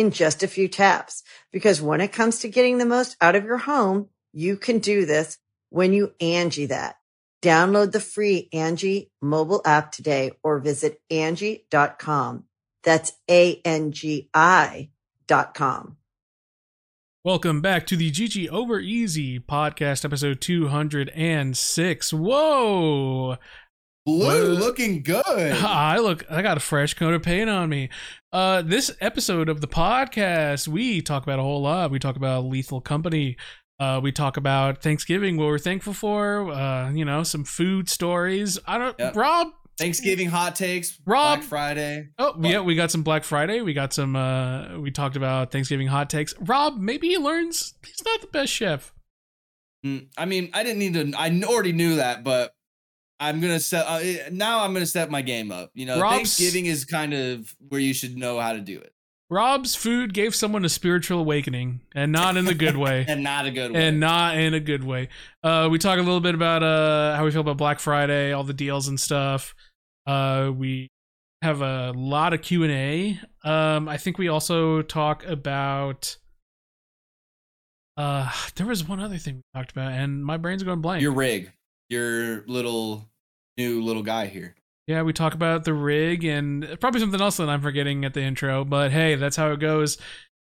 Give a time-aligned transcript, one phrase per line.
[0.00, 1.22] in just a few taps.
[1.52, 5.04] Because when it comes to getting the most out of your home, you can do
[5.04, 6.96] this when you Angi that.
[7.42, 12.44] Download the free Angi mobile app today or visit Angi.com.
[12.82, 14.90] That's A-N-G-I
[15.26, 15.96] dot com.
[17.22, 22.12] Welcome back to the GG Over EZ podcast, episode 206.
[22.14, 23.36] Whoa!
[24.18, 25.24] Blue looking good.
[25.26, 27.88] I look I got a fresh coat of paint on me.
[28.32, 31.90] Uh this episode of the podcast, we talk about a whole lot.
[31.90, 33.36] We talk about Lethal Company.
[33.78, 38.58] Uh we talk about Thanksgiving, what we're thankful for, uh, you know, some food stories.
[38.66, 39.16] I don't Yep.
[39.16, 41.00] Rob Thanksgiving hot takes.
[41.06, 42.08] Rob- Black Friday.
[42.18, 43.62] Oh, yeah, we got some Black Friday.
[43.62, 46.34] We got some uh we talked about Thanksgiving hot takes.
[46.40, 48.92] Rob, maybe he learns he's not the best chef.
[49.84, 51.18] Mm, I mean, I didn't need to.
[51.18, 52.52] I already knew that, but
[53.20, 53.86] I'm gonna set.
[53.86, 55.70] Uh, eh, now I'm gonna step my game up.
[55.74, 58.92] You know, Rob's- Thanksgiving is kind of where you should know how to do it,
[59.30, 63.04] Rob's food gave someone a spiritual awakening, and not in the good way.
[63.08, 63.86] and not a good way.
[63.86, 65.08] and not in a good way.
[65.44, 68.42] Uh, we talk a little bit about uh, how we feel about Black Friday, all
[68.42, 69.54] the deals and stuff.
[70.04, 70.88] Uh, we
[71.42, 73.20] have a lot of Q and A.
[73.44, 76.16] Um, I think we also talk about.
[77.96, 81.02] Uh, there was one other thing we talked about, and my brain's going blank.
[81.02, 81.52] your rig,
[81.90, 83.08] your little
[83.58, 84.54] new little guy here.
[84.86, 88.22] Yeah, we talk about the rig and probably something else that I'm forgetting at the
[88.22, 89.98] intro, but hey, that's how it goes.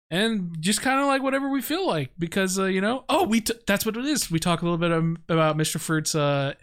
[0.09, 3.41] And just kind of like whatever we feel like because uh, you know, oh, we
[3.41, 4.31] t- that's what it is.
[4.31, 5.79] We talk a little bit um, about Mr.
[5.79, 6.53] Fruit's uh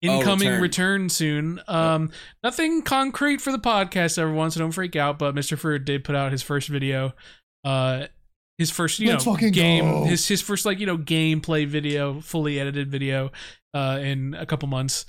[0.00, 0.62] incoming return.
[0.62, 1.08] return.
[1.10, 1.60] soon.
[1.68, 2.12] Um
[2.42, 5.58] nothing concrete for the podcast everyone, so don't freak out, but Mr.
[5.58, 7.12] Fruit did put out his first video.
[7.62, 8.06] Uh
[8.56, 10.04] his first, you Let's know, game go.
[10.04, 13.30] his his first like, you know, gameplay video, fully edited video
[13.78, 15.06] uh in a couple months.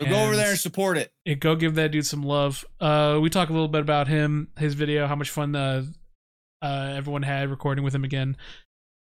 [0.00, 1.12] So go over there and support it.
[1.40, 2.64] go give that dude some love.
[2.80, 5.84] Uh, we talk a little bit about him, his video, how much fun uh,
[6.62, 8.36] uh, everyone had recording with him again,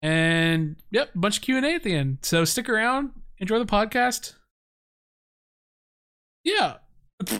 [0.02, 2.20] and yep, a bunch of Q and A at the end.
[2.22, 4.36] So stick around, enjoy the podcast.
[6.46, 6.78] Yeah,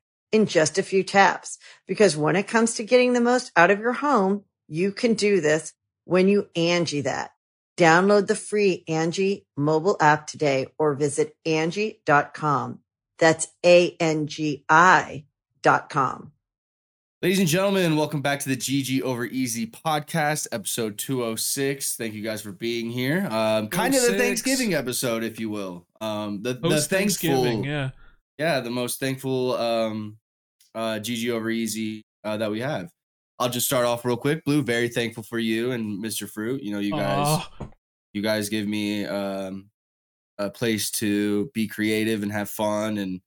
[0.31, 1.57] in just a few taps.
[1.87, 5.41] Because when it comes to getting the most out of your home, you can do
[5.41, 5.73] this
[6.05, 7.31] when you Angi that.
[7.77, 12.79] Download the free Angi mobile app today or visit Angi.com.
[13.17, 15.25] That's A-N-G-I
[15.61, 16.31] dot com.
[17.21, 21.95] Ladies and gentlemen, welcome back to the GG Over EZ podcast, episode 206.
[21.95, 23.27] Thank you guys for being here.
[23.29, 25.85] Um, kind of the Thanksgiving episode, if you will.
[26.01, 27.91] Um, the, the post thankful, Thanksgiving, yeah.
[28.39, 30.17] yeah, the most thankful um,
[30.75, 32.91] uh, GG Over EZ uh, that we have.
[33.39, 34.45] I'll just start off real quick.
[34.45, 36.29] Blue, very thankful for you and Mr.
[36.29, 36.61] Fruit.
[36.61, 37.43] You know, you guys,
[38.13, 39.69] you guys give me um,
[40.37, 42.99] a place to be creative and have fun.
[42.99, 43.19] And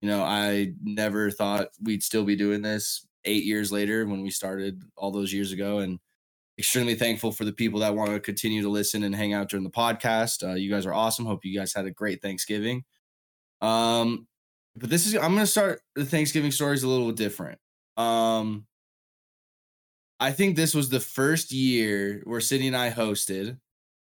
[0.00, 4.30] you know, I never thought we'd still be doing this eight years later when we
[4.30, 5.80] started all those years ago.
[5.80, 5.98] And
[6.58, 9.64] extremely thankful for the people that want to continue to listen and hang out during
[9.64, 10.48] the podcast.
[10.48, 11.24] Uh, you guys are awesome.
[11.24, 12.84] Hope you guys had a great Thanksgiving.
[13.60, 14.26] Um,
[14.78, 17.58] but this is I'm gonna start the Thanksgiving stories a little different.
[17.96, 18.66] Um,
[20.20, 23.58] I think this was the first year where Sydney and I hosted.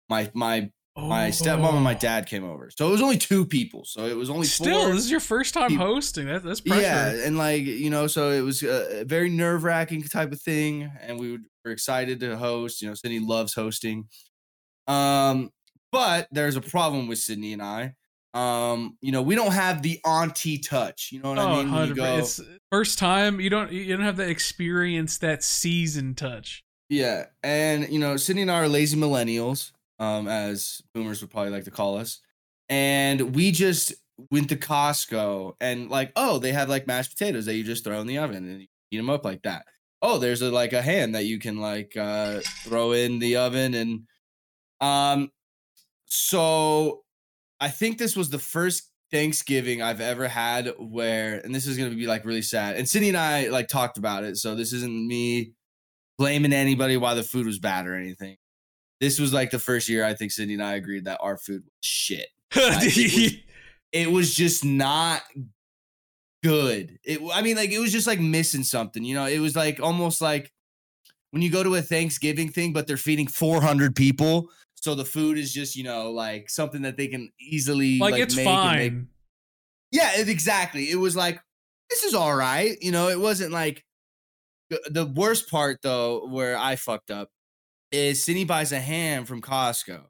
[0.09, 1.99] My my my stepmom and my Oh.
[1.99, 3.83] dad came over, so it was only two people.
[3.83, 6.27] So it was only Still, this is your first time peop- hosting.
[6.27, 6.81] That, that's pressure.
[6.81, 10.91] Yeah, and like you know, so it was a very nerve wracking type of thing,
[11.01, 12.81] and we were excited to host.
[12.81, 14.07] You know, Sydney loves hosting.
[14.87, 15.49] Um,
[15.91, 17.95] but there's a problem with Sydney and I.
[18.33, 21.09] Um, you know, we don't have the auntie touch.
[21.11, 21.71] You know what Oh, I mean?
[21.73, 21.95] When you 100%.
[21.95, 22.41] go, It's
[22.71, 23.39] first time.
[23.39, 26.63] You don't you don't have the experience that season touch.
[26.89, 31.51] Yeah, and you know, Sydney and I are lazy millennials, um, as boomers would probably
[31.51, 32.19] like to call us,
[32.69, 33.93] and we just
[34.29, 37.99] went to Costco and like, oh, they have like mashed potatoes that you just throw
[38.01, 39.65] in the oven and you heat them up like that.
[40.03, 43.73] Oh, there's a, like a ham that you can like uh, throw in the oven
[43.73, 44.01] and,
[44.81, 45.31] um,
[46.05, 47.02] so
[47.63, 51.91] I think this was the first Thanksgiving I've ever had where, and this is gonna
[51.91, 52.75] be like really sad.
[52.77, 55.53] And Sydney and I like talked about it, so this isn't me
[56.17, 58.37] blaming anybody why the food was bad or anything.
[58.99, 61.63] This was like the first year I think Sydney and I agreed that our food
[61.63, 62.27] was shit.
[62.55, 63.33] It was-
[63.91, 65.21] It was just not
[66.43, 66.97] good.
[67.03, 69.25] It I mean like it was just like missing something, you know?
[69.25, 70.51] It was like almost like
[71.31, 74.49] when you go to a Thanksgiving thing but they're feeding 400 people,
[74.83, 78.21] so the food is just, you know, like something that they can easily like, like,
[78.21, 79.07] it's make and make
[79.93, 80.91] yeah, it, exactly.
[80.91, 81.39] It was like
[81.89, 82.75] this is all right.
[82.81, 83.85] You know, it wasn't like
[84.69, 87.29] the, worst part though, where I fucked up,
[87.93, 90.01] is Sydney buys a ham from Costco,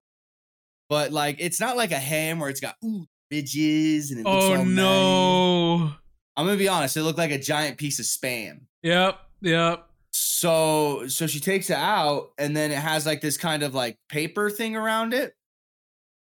[0.89, 4.45] but like it's not like a ham where it's got ooh ridges and it looks
[4.45, 4.75] Oh all nice.
[4.75, 5.93] no.
[6.35, 8.61] I'm gonna be honest, it looked like a giant piece of spam.
[8.81, 9.19] Yep.
[9.41, 9.87] Yep.
[10.15, 13.97] So so she takes it out and then it has like this kind of like
[14.09, 15.33] paper thing around it.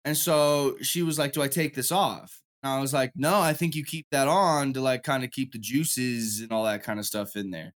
[0.04, 3.40] And so she was like, "Do I take this off?" And I was like, "No,
[3.40, 6.64] I think you keep that on to like kind of keep the juices and all
[6.64, 7.74] that kind of stuff in there."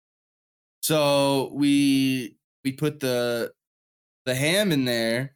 [0.82, 3.54] So we we put the
[4.26, 5.36] the ham in there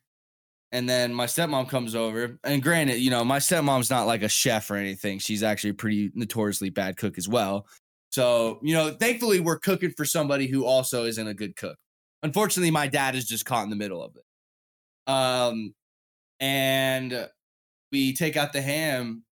[0.71, 4.29] and then my stepmom comes over and granted you know my stepmom's not like a
[4.29, 7.67] chef or anything she's actually a pretty notoriously bad cook as well
[8.15, 11.77] so you know thankfully we're cooking for somebody who also isn't a good cook
[12.23, 15.73] unfortunately my dad is just caught in the middle of it um
[16.39, 17.29] and
[17.91, 19.23] we take out the ham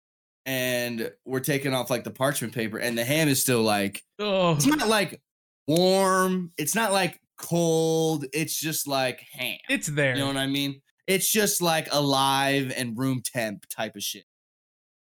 [0.47, 4.55] and we're taking off like the parchment paper and the ham is still like Oh.
[4.57, 5.21] it's not like
[5.69, 10.15] warm it's not like cold it's just like ham It's there.
[10.15, 10.81] you know what I mean?
[11.07, 14.25] It's just like alive and room temp type of shit.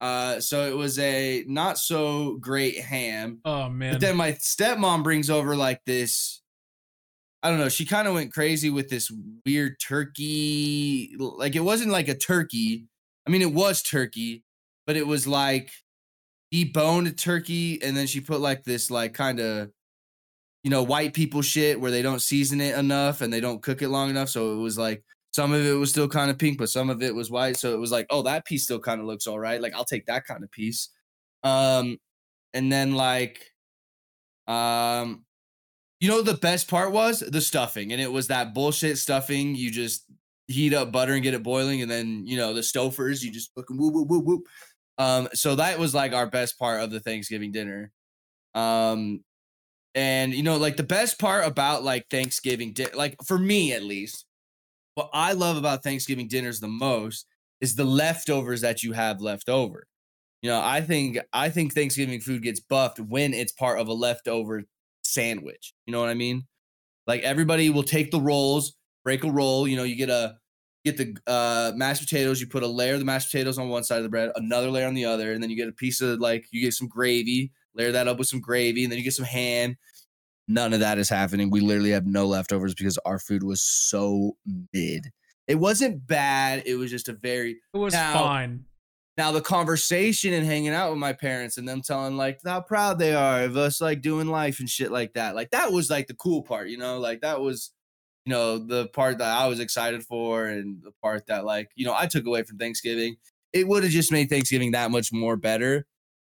[0.01, 3.39] Uh, so it was a not so great ham.
[3.45, 3.93] oh man.
[3.93, 6.41] But then my stepmom brings over like this.
[7.41, 7.69] I don't know.
[7.69, 9.11] She kind of went crazy with this
[9.45, 11.15] weird turkey.
[11.19, 12.87] Like it wasn't like a turkey.
[13.27, 14.43] I mean, it was turkey,
[14.85, 15.71] but it was like
[16.53, 19.71] deboned turkey, and then she put like this like kind of
[20.63, 23.81] you know white people shit where they don't season it enough and they don't cook
[23.81, 24.29] it long enough.
[24.29, 25.03] So it was like
[25.35, 27.57] some of it was still kind of pink, but some of it was white.
[27.57, 29.61] So it was like, oh, that piece still kind of looks all right.
[29.61, 30.87] Like I'll take that kind of piece.
[31.43, 31.97] Um,
[32.53, 33.51] and then like,
[34.47, 35.25] um,
[35.99, 39.55] you know, the best part was the stuffing, and it was that bullshit stuffing.
[39.55, 40.05] You just
[40.47, 43.53] heat up butter and get it boiling, and then you know the Stouffer's, you just
[43.55, 44.43] fucking whoop whoop whoop whoop.
[44.97, 47.91] Um, so that was like our best part of the Thanksgiving dinner.
[48.53, 49.25] Um,
[49.95, 53.83] and you know, like the best part about like Thanksgiving, di- like for me at
[53.83, 54.25] least,
[54.95, 57.27] what I love about Thanksgiving dinners the most
[57.61, 59.87] is the leftovers that you have left over.
[60.41, 63.93] You know, I think I think Thanksgiving food gets buffed when it's part of a
[63.93, 64.63] leftover
[65.03, 65.73] sandwich.
[65.85, 66.43] You know what I mean?
[67.07, 69.67] Like everybody will take the rolls, break a roll.
[69.67, 70.35] You know, you get a
[70.83, 72.39] get the uh, mashed potatoes.
[72.39, 74.69] You put a layer of the mashed potatoes on one side of the bread, another
[74.69, 76.87] layer on the other, and then you get a piece of like you get some
[76.87, 77.51] gravy.
[77.73, 79.75] Layer that up with some gravy, and then you get some ham.
[80.47, 81.49] None of that is happening.
[81.49, 84.37] We literally have no leftovers because our food was so
[84.73, 85.11] mid.
[85.47, 86.63] It wasn't bad.
[86.65, 88.65] It was just a very it was now- fine.
[89.17, 92.99] now the conversation and hanging out with my parents and them telling like how proud
[92.99, 95.35] they are of us like doing life and shit like that.
[95.35, 97.71] Like that was like the cool part, you know, like that was
[98.25, 101.85] you know the part that I was excited for and the part that like, you
[101.85, 103.15] know, I took away from Thanksgiving.
[103.53, 105.85] It would have just made Thanksgiving that much more better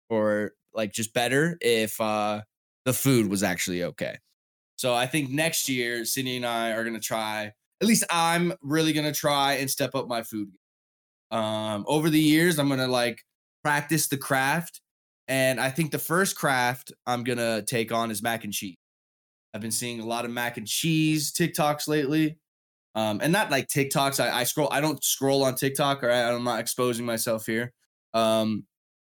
[0.10, 2.42] or like just better if uh
[2.86, 4.18] the food was actually okay.
[4.76, 8.54] So I think next year Sydney and I are going to try at least I'm
[8.62, 10.50] really going to try and step up my food
[11.32, 13.24] um over the years i'm gonna like
[13.64, 14.82] practice the craft
[15.28, 18.76] and i think the first craft i'm gonna take on is mac and cheese
[19.54, 22.38] I've been seeing a lot of mac and cheese TikToks lately.
[22.96, 24.24] Um, and not like TikToks.
[24.24, 27.74] I, I scroll, I don't scroll on TikTok or I, I'm not exposing myself here.
[28.14, 28.66] Um,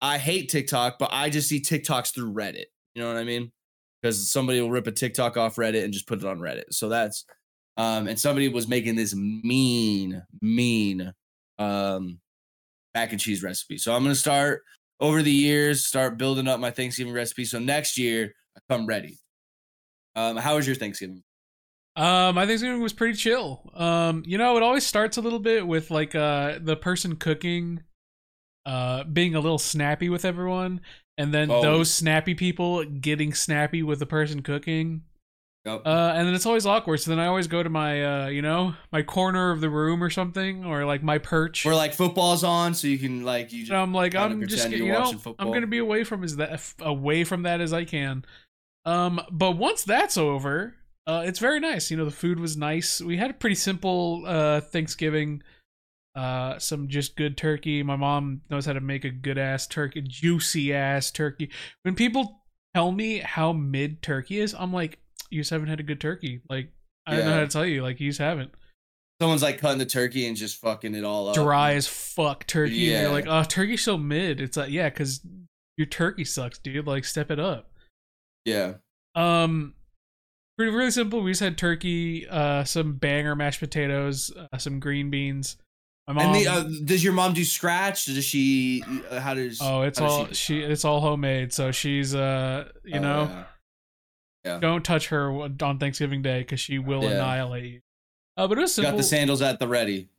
[0.01, 2.65] I hate TikTok, but I just see TikToks through Reddit.
[2.95, 3.51] You know what I mean?
[4.01, 6.65] Because somebody will rip a TikTok off Reddit and just put it on Reddit.
[6.71, 7.25] So that's
[7.77, 11.13] um, and somebody was making this mean, mean
[11.59, 12.19] um
[12.93, 13.77] mac and cheese recipe.
[13.77, 14.63] So I'm gonna start
[14.99, 17.45] over the years, start building up my Thanksgiving recipe.
[17.45, 19.17] So next year I come ready.
[20.15, 21.23] Um, how was your Thanksgiving?
[21.95, 23.71] Um, my Thanksgiving was pretty chill.
[23.75, 27.83] Um, you know, it always starts a little bit with like uh the person cooking
[28.67, 30.81] uh being a little snappy with everyone
[31.17, 31.61] and then Oh.
[31.63, 35.01] those snappy people getting snappy with the person cooking.
[35.65, 35.81] Yep.
[35.85, 36.97] Uh and then it's always awkward.
[36.99, 40.03] So then I always go to my uh, you know, my corner of the room
[40.03, 41.65] or something or like my perch.
[41.65, 43.63] Where like football's on, so you can like you.
[43.65, 47.23] And I'm like, I'm just, you know, I'm gonna be away from as that away
[47.23, 48.23] from that as I can.
[48.85, 51.91] Um, but once that's over, uh, it's very nice.
[51.91, 53.01] You know, the food was nice.
[53.01, 55.41] We had a pretty simple uh Thanksgiving.
[56.17, 57.83] Uh, some just good turkey.
[57.83, 61.51] My mom knows how to make a good ass turkey, juicy ass turkey.
[61.83, 62.41] When people
[62.73, 64.97] tell me how mid turkey is, I'm like,
[65.29, 66.41] you just haven't had a good turkey.
[66.49, 66.71] Like,
[67.05, 67.83] I don't know how to tell you.
[67.83, 68.49] Like, you just haven't.
[69.21, 71.35] Someone's like cutting the turkey and just fucking it all up.
[71.35, 72.85] dry as fuck turkey.
[72.85, 73.01] And Yeah.
[73.03, 74.41] you're like, oh, turkey's so mid.
[74.41, 75.21] It's like, yeah, because
[75.77, 76.87] your turkey sucks, dude.
[76.87, 77.71] Like, step it up.
[78.45, 78.75] Yeah.
[79.15, 79.75] Um,
[80.57, 81.21] pretty really simple.
[81.21, 85.57] We just had turkey, uh, some banger mashed potatoes, uh, some green beans.
[86.07, 86.25] My mom.
[86.25, 88.05] and the, uh, does your mom do scratch?
[88.05, 88.81] Does she?
[89.09, 89.59] Uh, how does?
[89.61, 90.61] oh, it's all she.
[90.61, 91.51] It's all homemade.
[91.53, 93.45] So she's, uh, you Oh, know,
[94.45, 94.59] yeah.
[94.59, 97.11] don't touch her on Thanksgiving Day because she will Yeah.
[97.11, 97.81] annihilate you.
[98.37, 98.91] Uh, but it was simple.
[98.91, 100.09] got the sandals at the ready.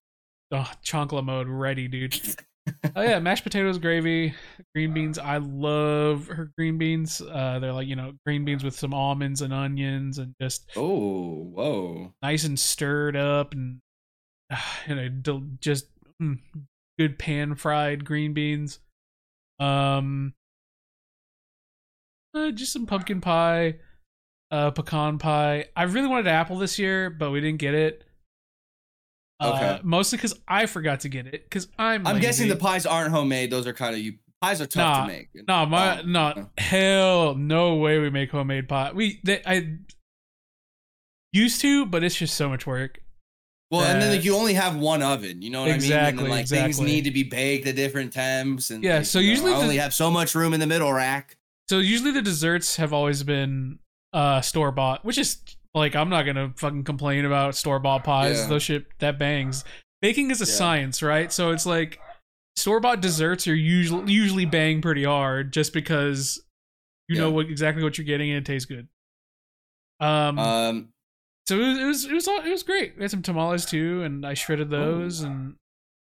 [0.50, 2.21] Oh, chonkla mode ready, dude.
[2.97, 4.35] oh yeah, mashed potatoes, gravy,
[4.75, 5.18] green beans.
[5.18, 7.23] I love her green beans.
[7.23, 11.45] Uh, they're like you know green beans with some almonds and onions and just Oh,
[11.54, 12.12] whoa.
[12.23, 13.80] nice and stirred up and
[14.87, 15.87] and a del- just
[16.23, 16.38] mm,
[16.99, 18.81] good pan fried green beans.
[19.61, 20.35] Um,
[22.35, 23.76] uh, just some pumpkin pie,
[24.50, 25.67] uh, pecan pie.
[25.75, 28.05] I really wanted apple this year, but we didn't get it.
[29.40, 29.81] Uh, Okay.
[29.85, 32.07] mostly because I forgot to get it because I'm.
[32.07, 33.50] I'm guessing the pies aren't homemade.
[33.50, 34.14] Those are kind of you.
[34.40, 35.28] Pies are tough Nah, to make.
[35.49, 36.45] No, my Oh, no okay.
[36.59, 38.93] hell no way we make homemade pie.
[38.93, 39.78] We they, I
[41.33, 43.00] used to, but it's just so much work.
[43.70, 45.42] Well, and then like you only have one oven.
[45.42, 45.75] You know what I mean?
[45.75, 48.70] And Exactly, then like things need to be baked at different temps.
[48.70, 50.60] And Yeah, like, so you know, usually I the- only have so much room in
[50.60, 51.37] the middle rack.
[51.68, 53.78] So usually the desserts have always been
[54.14, 55.37] uh store bought, which is
[55.75, 58.38] like I'm not gonna fucking complain about store bought pies.
[58.38, 58.46] Yeah.
[58.46, 59.64] Those shit that bangs.
[60.00, 60.54] Baking is a Yeah.
[60.56, 61.30] science, right?
[61.30, 62.00] So it's like
[62.56, 66.40] store bought desserts are usually usually bang pretty hard just because
[67.06, 68.88] you know what exactly what you're getting and it tastes good.
[70.00, 70.88] Um, Um,
[71.49, 72.95] so it was it was it was all, it was great.
[72.97, 75.26] We had some tamales too, and I shredded those, Ooh.
[75.26, 75.55] and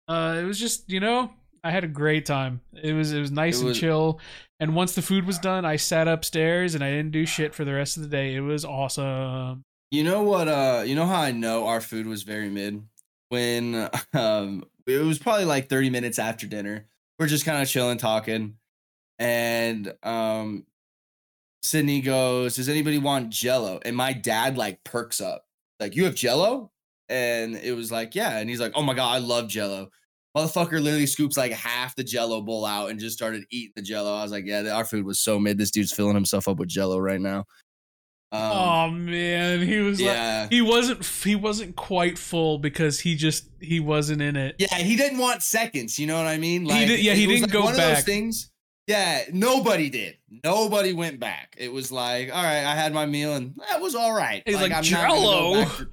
[0.08, 1.30] uh, it was just you know
[1.62, 2.60] I had a great time.
[2.72, 4.20] It was it was nice It and was- chill.
[4.58, 7.66] And once the food was done, I sat upstairs and I didn't do shit for
[7.66, 8.34] the rest of the day.
[8.34, 9.60] It was awesome.
[9.90, 10.48] you know what?
[10.48, 12.82] Uh, you know how I know our food was very mid
[13.28, 16.86] when um it was probably like 30 minutes after dinner.
[17.18, 18.56] We're just kind of chilling, talking,
[19.18, 20.64] and um,
[21.66, 25.44] Sydney goes, "Does anybody want Jello?" And my dad like perks up,
[25.80, 26.70] like, "You have Jello?"
[27.08, 29.90] And it was like, "Yeah." And he's like, "Oh my god, I love Jello."
[30.36, 34.14] Motherfucker literally scoops like half the Jello bowl out and just started eating the Jello.
[34.14, 35.58] I was like, "Yeah, our food was so mid.
[35.58, 37.44] This dude's filling himself up with Jello right now."
[38.32, 40.48] Um, oh man, he was like yeah.
[40.48, 44.56] he wasn't he wasn't quite full because he just he wasn't in it.
[44.58, 45.98] Yeah, he didn't want seconds.
[45.98, 46.64] You know what I mean?
[46.64, 48.50] did- yeah, he didn't go one of those things.
[48.86, 50.16] Yeah, nobody did.
[50.44, 51.54] Nobody went back.
[51.58, 54.42] It was like, all right, I had my meal and eh, that was all right.
[54.46, 55.90] He's like, go "Jello." for-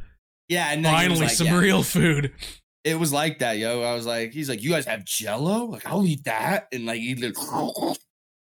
[0.48, 1.58] Yeah, and then he was Finally, like, some yeah.
[1.58, 2.32] real food.
[2.84, 3.82] It was like that, yo.
[3.82, 5.66] I was like, he's like, you guys have Jello?
[5.66, 7.38] Like, I'll eat that, and like, he lit-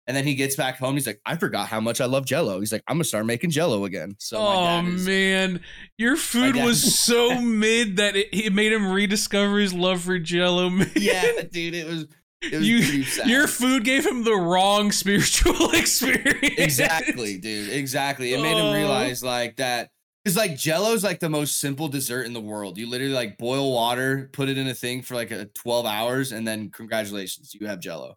[0.07, 0.95] and then he gets back home.
[0.95, 2.61] He's like, I forgot how much I love Jello.
[2.61, 4.17] He's like, I'm gonna start making Jello again.
[4.19, 5.61] So, oh is- man,
[5.97, 10.69] your food was so mid that it, it made him rediscover his love for Jello.
[10.69, 10.91] Man.
[10.97, 12.07] yeah, dude, it was.
[12.51, 13.05] You-.
[13.27, 16.55] Your food gave him the wrong spiritual experience.
[16.59, 17.71] exactly, dude.
[17.73, 18.33] Exactly.
[18.33, 18.69] It made Oh.
[18.69, 19.91] him realize like that.
[20.25, 22.79] Because like Jello's like the most simple dessert in the world.
[22.79, 26.33] You literally like boil water, put it in a thing for like a 12 hours,
[26.33, 28.17] and then congratulations, you have Jello.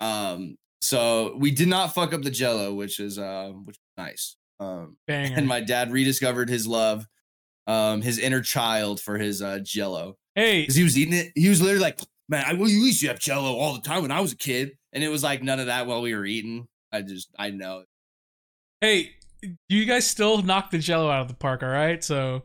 [0.00, 4.36] Um, so we did not fuck up the Jello, which is uh, which was nice.
[4.58, 5.36] Um, Banger.
[5.36, 7.06] and my dad rediscovered his love,
[7.68, 11.32] um, his inner child for his uh Jello hey, because he was eating it.
[11.34, 14.02] He was literally like, "Man, I well, you used to have Jello all the time
[14.02, 16.24] when I was a kid," and it was like none of that while we were
[16.26, 16.68] eating.
[16.92, 17.84] I just, I know.
[18.80, 19.12] hey,
[19.68, 21.62] you guys still knock the Jello out of the park.
[21.62, 22.42] All right, so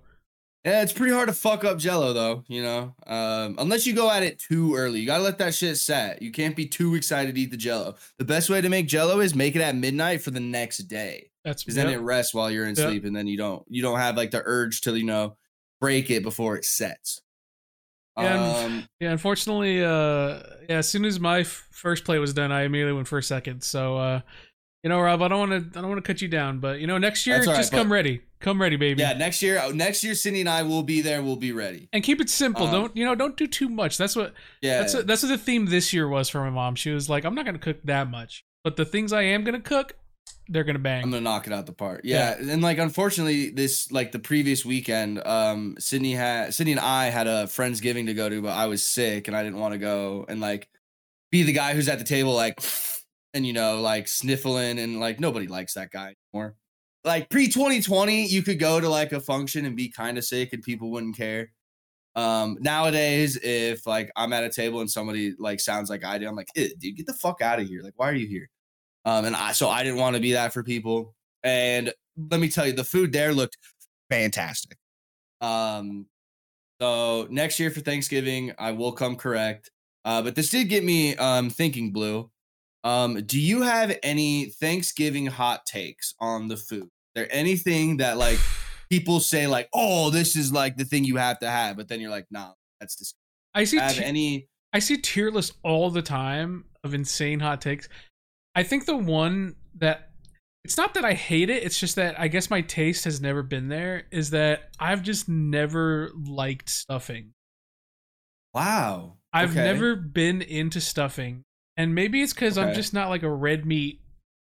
[0.66, 2.44] Yeah, it's pretty hard to fuck up Jello though.
[2.48, 5.00] You know, um, unless you go at it too early.
[5.00, 6.22] You gotta let that shit set.
[6.22, 7.96] You can't be too excited to eat the Jello.
[8.20, 11.32] The best way to make Jello is make it at midnight for the next day.
[11.44, 12.88] that's because then it rests while you're in Yep.
[12.88, 15.38] sleep and then you don't you don't have like the urge to you know
[15.80, 17.20] break it before it sets
[18.18, 18.34] Yeah,
[18.66, 20.78] and- um Yeah, unfortunately, uh, yeah.
[20.78, 23.64] As soon as my f- first play was done, I immediately went for a second.
[23.64, 24.22] So, uh,
[24.84, 26.80] you know, Rob, I don't want to, I don't want to cut you down, but
[26.80, 29.00] you know, next year, right, just come ready, come ready, baby.
[29.02, 31.88] yeah next year uh, next year sydney and i will be there we'll be ready
[31.94, 32.66] And keep it simple.
[32.66, 33.14] Um, don't you know?
[33.14, 33.98] Don't do too much.
[34.00, 36.74] That's what yeah that's what, that's what the theme this year was for my mom.
[36.76, 39.60] She was like, "I'm not gonna cook that much, but the things I am gonna
[39.62, 39.96] cook,
[40.52, 42.02] they're gonna bang." i'm gonna knock it out the park.
[42.04, 47.06] Yeah, and like unfortunately this like the previous weekend um sydney had sydney and i
[47.06, 49.78] had a friendsgiving to go to but i was sick and i didn't want to
[49.78, 50.70] go and like
[51.32, 52.60] be the guy who's at the table like
[53.34, 56.56] and you know like sniffling and like nobody likes that guy anymore.
[57.04, 60.54] Like pre 2020 you could go to like a function and be kind of sick
[60.54, 61.52] and people wouldn't care.
[62.16, 66.28] Um nowadays if like i'm at a table and somebody like sounds like i do
[66.28, 67.82] i'm like "Eh, dude get the fuck out of here.
[67.82, 68.50] Like why are you here
[69.06, 71.16] um and i so i didn't want to be that for people.
[71.44, 71.92] And
[72.30, 73.58] let me tell you the food there looked
[74.10, 74.78] fantastic.
[75.40, 76.06] Um
[76.82, 79.72] so next year for thanksgiving i will come correct.
[80.06, 82.30] Uh but this did get me um thinking blue.
[82.84, 86.84] Um do you have any thanksgiving hot takes on the food?
[86.84, 88.40] Is there anything that like
[88.90, 92.02] people say like oh this is like the thing you have to have but then
[92.02, 93.18] you're like nah that's disgusting.
[93.54, 93.78] I see.
[93.78, 97.90] have ti- any I see tier lists all the time of insane hot takes.
[98.56, 100.10] I think the one that
[100.64, 103.42] it's not that I hate it, it's just that I guess my taste has never
[103.44, 107.34] been there is that I've just never liked stuffing.
[108.54, 109.64] wow I've okay.
[109.64, 111.44] never been into stuffing.
[111.78, 114.02] And maybe it's cuz I'm just not like a red meat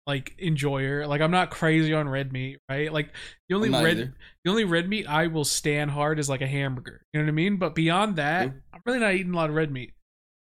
[0.07, 1.05] like enjoyer.
[1.07, 2.91] Like I'm not crazy on red meat, right?
[2.91, 3.13] Like
[3.47, 4.13] the only red either.
[4.43, 7.03] the only red meat I will stand hard is like a hamburger.
[7.13, 7.57] You know what I mean?
[7.57, 8.61] But beyond that, Mm.
[8.73, 9.93] I'm really not eating a lot of red meat.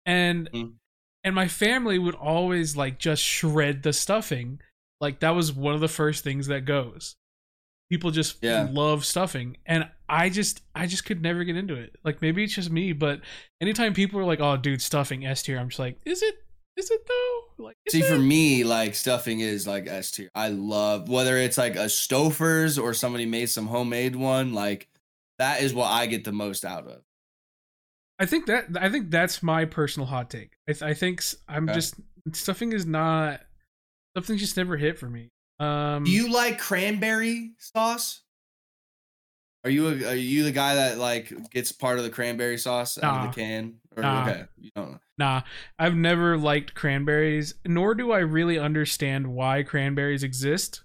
[0.04, 0.74] And Mm.
[1.26, 4.60] And my family would always like just shred the stuffing.
[5.00, 7.16] Like that was one of the first things that goes.
[7.90, 8.68] People just Yeah.
[8.70, 9.58] love stuffing.
[9.66, 11.96] And I just I just could never get into it.
[12.04, 13.20] Like maybe it's just me, but
[13.60, 16.36] anytime people are like, "Oh, dude, stuffing S tier," I'm just like, "Is it?
[16.76, 20.30] Is it though?" Like, See, for me, like stuffing is like S tier.
[20.34, 24.52] I love whether it's like a Stouffer's or somebody made some homemade one.
[24.54, 24.88] Like
[25.38, 27.02] that is what I get the most out of.
[28.18, 30.52] I think that I think that's my personal hot take.
[30.68, 31.74] I, th- I think I'm Okay.
[31.74, 31.94] just
[32.32, 33.40] stuffing is not
[34.16, 35.28] stuffing's just never hit for me.
[35.60, 38.22] Um, Do you like cranberry sauce?
[39.64, 42.98] Are you a, are you the guy that like gets part of the cranberry sauce
[43.02, 43.74] out of the can?
[43.96, 44.22] Or Nah.
[44.22, 44.98] okay, you don't.
[45.18, 45.42] Nah,
[45.78, 50.84] I've never liked cranberries, nor do I really understand why cranberries exist.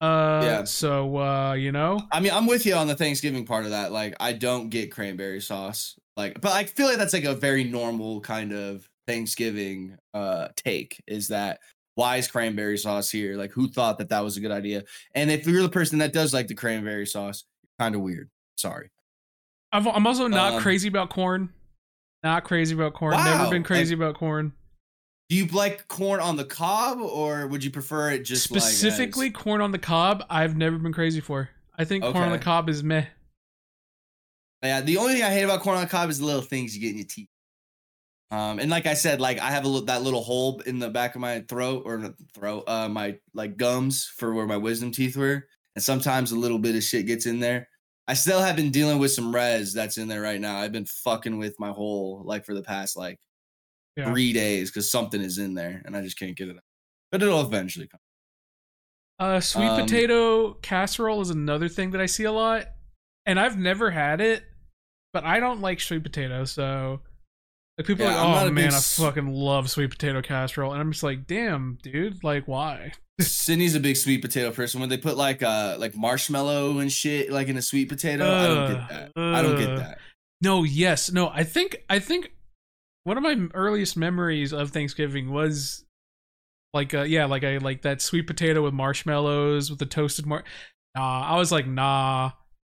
[0.00, 0.64] Uh, Yeah.
[0.64, 3.92] So, uh, you know, I mean, I'm with you on the Thanksgiving part of that.
[3.92, 5.96] Like, I don't get cranberry sauce.
[6.16, 11.02] Like, but I feel like that's like a very normal kind of Thanksgiving uh take.
[11.06, 11.60] Is that
[11.94, 13.36] why is cranberry sauce here?
[13.36, 14.84] Like, who thought that that was a good idea?
[15.14, 18.30] And if you're the person that does like the cranberry sauce, you're kind of weird.
[18.56, 18.90] Sorry.
[19.72, 21.50] I've, I'm also not Um, crazy about corn.
[22.22, 23.12] Not crazy about corn.
[23.16, 24.52] Never been like- crazy about corn.
[25.28, 29.30] Do you like corn on the cob, or would you prefer it just like Specifically,
[29.30, 30.24] corn on the cob.
[30.28, 31.48] I've never been crazy for.
[31.78, 33.06] I think corn on the cob is meh.
[34.62, 36.74] Yeah, the only thing I hate about corn on the cob is the little things
[36.74, 37.28] you get in your teeth.
[38.30, 40.88] Um, and like I said, like I have a little, that little hole in the
[40.88, 45.16] back of my throat or throat, uh, my like gums for where my wisdom teeth
[45.16, 47.68] were, and sometimes a little bit of shit gets in there.
[48.08, 50.58] I still have been dealing with some res that's in there right now.
[50.58, 53.18] I've been fucking with my hole like for the past like
[53.96, 54.10] Yeah.
[54.10, 56.62] three days because something is in there and I just can't get it out.
[57.10, 58.00] But it'll eventually come.
[59.18, 62.66] Uh, sweet Um, potato casserole is another thing that I see a lot,
[63.26, 64.42] and I've never had it,
[65.12, 66.44] but I don't like sweet potato.
[66.44, 67.00] So,
[67.78, 70.92] like people Yeah, are like, "Oh man, I fucking love sweet potato casserole," and I'm
[70.92, 74.80] just like, "Damn, dude, like why?" Sydney's a big sweet potato person.
[74.80, 78.46] When they put like uh like marshmallow and shit like in a sweet potato, I
[78.46, 79.12] don't get that.
[79.16, 79.98] I don't get that.
[80.40, 81.28] No, yes, no.
[81.28, 82.32] I think I think
[83.04, 85.84] one of my earliest memories of Thanksgiving was
[86.74, 90.42] like uh yeah, like I like that sweet potato with marshmallows with the toasted mar.
[90.96, 92.32] Nah, I was like, nah,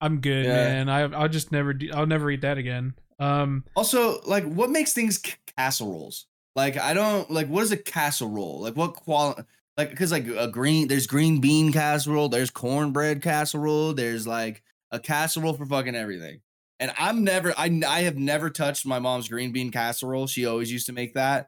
[0.04, 0.52] I'm good, Yeah.
[0.86, 0.90] man.
[0.90, 2.94] I I'll just never do, I'll never eat that again.
[3.20, 6.26] Um, Also, like, what makes things c- casseroles?
[6.56, 7.48] Like, I don't like.
[7.48, 8.62] What is a casserole?
[8.62, 9.44] Like, what quality?
[9.78, 14.62] Like, because like a green, there's green bean casserole, there's cornbread casserole, there's like
[14.92, 16.42] a casserole for fucking everything.
[16.80, 20.28] And I'm never, I I have never touched my mom's green bean casserole.
[20.28, 21.48] She always used to make that.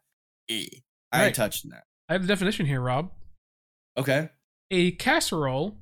[0.50, 0.66] Eh,
[1.12, 1.26] I Right.
[1.28, 1.84] ain't touching that.
[2.10, 3.12] I have the definition here, Rob.
[3.98, 4.30] Okay.
[4.72, 5.78] A casserole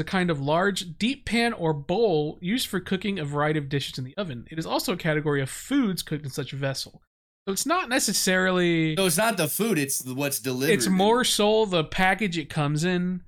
[0.00, 3.68] is a kind of large, deep pan or bowl used for cooking a variety of
[3.68, 4.46] dishes in the oven.
[4.50, 7.02] It is also a category of foods cooked in such a vessel.
[7.46, 8.96] So it's not necessarily.
[8.96, 10.72] So it's not the food; it's what's delivered.
[10.72, 13.22] It's more so the package it comes in,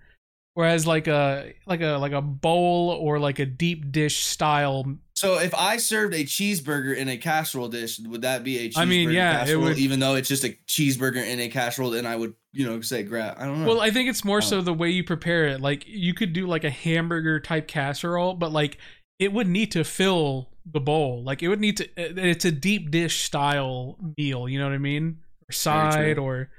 [0.55, 4.99] whereas like a like a like a bowl or like a deep dish style.
[5.23, 8.77] So if I served a cheeseburger in a casserole dish, would that be a cheeseburger
[8.79, 9.63] I mean, yeah, it casserole?
[9.63, 12.81] would- Even though it's just a cheeseburger in a casserole, and I would, you know,
[12.81, 13.37] say grab.
[13.39, 13.69] I don't know.
[13.69, 15.61] Well, I think it's more so um, the way you prepare it.
[15.61, 18.79] Like you could do like a hamburger type casserole, but like
[19.21, 21.23] it would need to fill the bowl.
[21.23, 21.89] Like it would need to.
[21.97, 24.49] It's a deep dish style meal.
[24.49, 25.19] You know what I mean?
[25.49, 26.51] Or side or.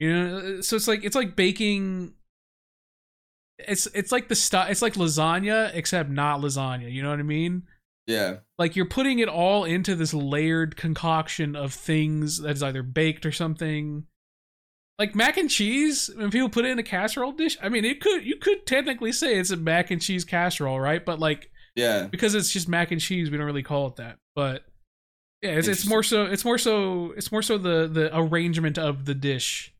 [0.00, 2.14] You know, so it's like it's like baking.
[3.68, 4.70] It's it's like the stuff.
[4.70, 6.92] It's like lasagna, except not lasagna.
[6.92, 7.64] You know what I mean?
[8.06, 12.82] yeah, like you're putting it all into this layered concoction of things that is either
[12.82, 14.04] baked or something
[14.98, 18.00] like mac and cheese when people put it in a casserole dish i mean it
[18.00, 22.06] could you could technically say it's a mac and cheese casserole right but like yeah.
[22.06, 24.64] because it's just mac and cheese we don't really call it that but
[25.40, 29.04] yeah it's, it's more so it's more so it's more so the the arrangement of
[29.04, 29.74] the dish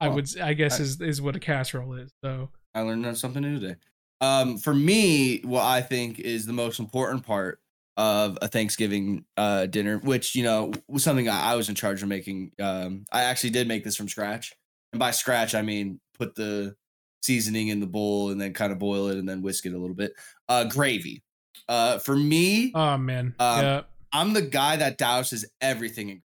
[0.00, 3.42] i would i guess I- is is what a casserole is so I learned something
[3.42, 3.76] new today.
[4.20, 7.58] Um, for me, what I think is the most important part
[7.96, 12.02] of a Thanksgiving uh, dinner, which you know was something I, I was in charge
[12.02, 12.52] of making.
[12.60, 14.52] Um, I actually did make this from scratch,
[14.92, 16.76] and by scratch I mean put the
[17.22, 19.78] seasoning in the bowl and then kind of boil it and then whisk it a
[19.78, 20.12] little bit.
[20.48, 21.22] Uh, gravy.
[21.68, 26.10] Uh, for me, oh man Um, yeah I'm the guy that douses everything.
[26.10, 26.22] in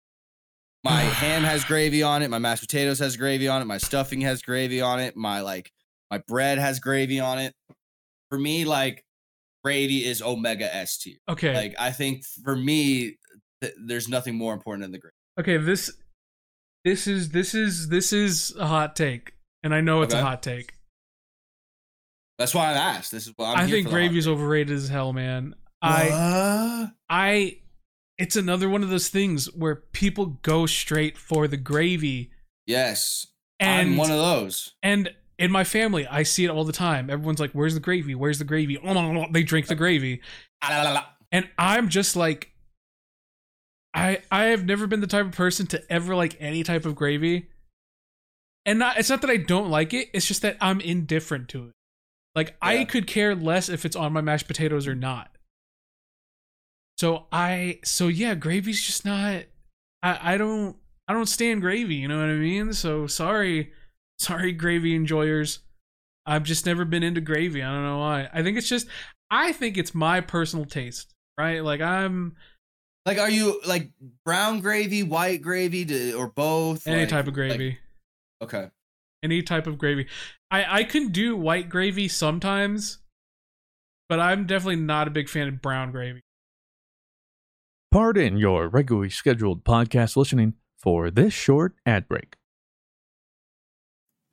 [0.85, 2.31] My ham has gravy on it.
[2.31, 3.67] My mashed potatoes has gravy on it.
[3.67, 5.17] My stuffing has gravy on it.
[5.17, 5.73] My like
[6.11, 7.55] my bread has gravy on it.
[8.31, 9.05] For me, like
[9.65, 11.17] gravy is omega S tier.
[11.29, 13.17] okay Like I think for me,
[13.61, 15.15] th- there's nothing more important than the gravy.
[15.39, 15.93] Okay, this
[16.85, 20.43] this is this is this is a hot take, and I know it's a hot
[20.43, 20.75] take.
[22.39, 23.13] That's why I asked.
[23.13, 25.55] This is why I'm i here think for the hot gravy's overrated as hell, man.
[25.83, 26.93] I What?
[27.09, 27.59] I
[28.19, 32.31] it's another one of those things where people go straight for the gravy,
[32.67, 33.27] yes,
[33.61, 34.75] and I'm one of those.
[34.83, 37.11] and in my family, I see it all the time.
[37.11, 38.15] Everyone's like, "Where's the gravy?
[38.15, 40.23] Where's the gravy?" Oh, they drink the gravy,
[40.63, 42.53] Ah, and I'm just like,
[43.93, 46.95] I I have never been the type of person to ever like any type of
[46.95, 47.49] gravy.
[48.65, 51.69] And not it's not that I don't like it, it's just that I'm indifferent to
[51.69, 51.73] it.
[52.35, 55.31] Like I could care less if it's on my mashed potatoes or not.
[56.99, 59.45] So I so yeah, gravy's just not
[60.03, 60.77] I I don't
[61.09, 62.73] I don't stand gravy, you know what I mean?
[62.73, 63.73] So sorry
[64.19, 65.61] sorry gravy enjoyers.
[66.27, 67.63] I've just never been into gravy.
[67.63, 68.29] I don't know why.
[68.33, 68.87] I think it's just
[69.31, 71.63] I think it's my personal taste, right?
[71.63, 72.37] Like I'm
[73.05, 73.91] Like, are you like
[74.25, 76.87] brown gravy, white gravy, to, or both?
[76.89, 77.79] any Like- type of like- gravy.
[78.43, 78.71] okay.
[79.23, 80.07] any type of gravy.
[80.51, 82.99] I I can do white gravy sometimes,
[84.09, 86.21] but I'm definitely not a big fan of brown gravy.
[87.93, 92.37] Pardon your regularly scheduled podcast listening for this short ad break.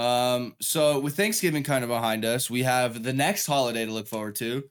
[0.00, 4.06] Um, so with Thanksgiving kind of behind us, we have the next holiday to look
[4.08, 4.64] forward to,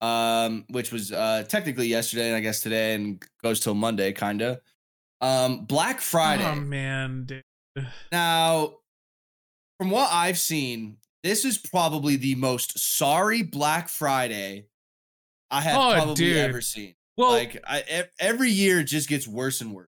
[0.00, 4.42] um, which was uh technically yesterday and I guess today and goes till Monday, kind
[4.42, 4.60] of.
[5.20, 6.44] Um, Black Friday.
[6.44, 7.42] Oh man, dude.
[8.12, 8.74] Now,
[9.78, 14.66] from what I've seen, this is probably the most sorry Black Friday
[15.50, 16.36] I have Oh, probably dude.
[16.36, 16.94] ever seen.
[17.16, 19.88] Well, like I, every year it just gets worse and worse.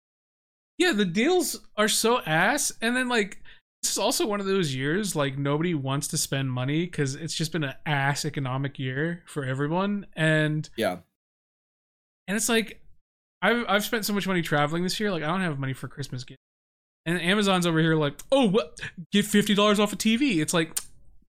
[0.79, 3.42] yeah, the deals are so ass, and then like
[3.83, 7.53] is also one of those years like nobody wants to spend money because it's just
[7.53, 10.99] been an ass economic year for everyone, and Yeah.
[12.29, 12.81] and it's like
[13.43, 15.88] I've I've spent so much money traveling this year, like I don't have money for
[15.88, 16.40] Christmas gifts,
[17.07, 18.79] And Amazon's over here like, oh, what?
[19.12, 20.40] Get fifty dollars off a TV.
[20.43, 20.79] It's like,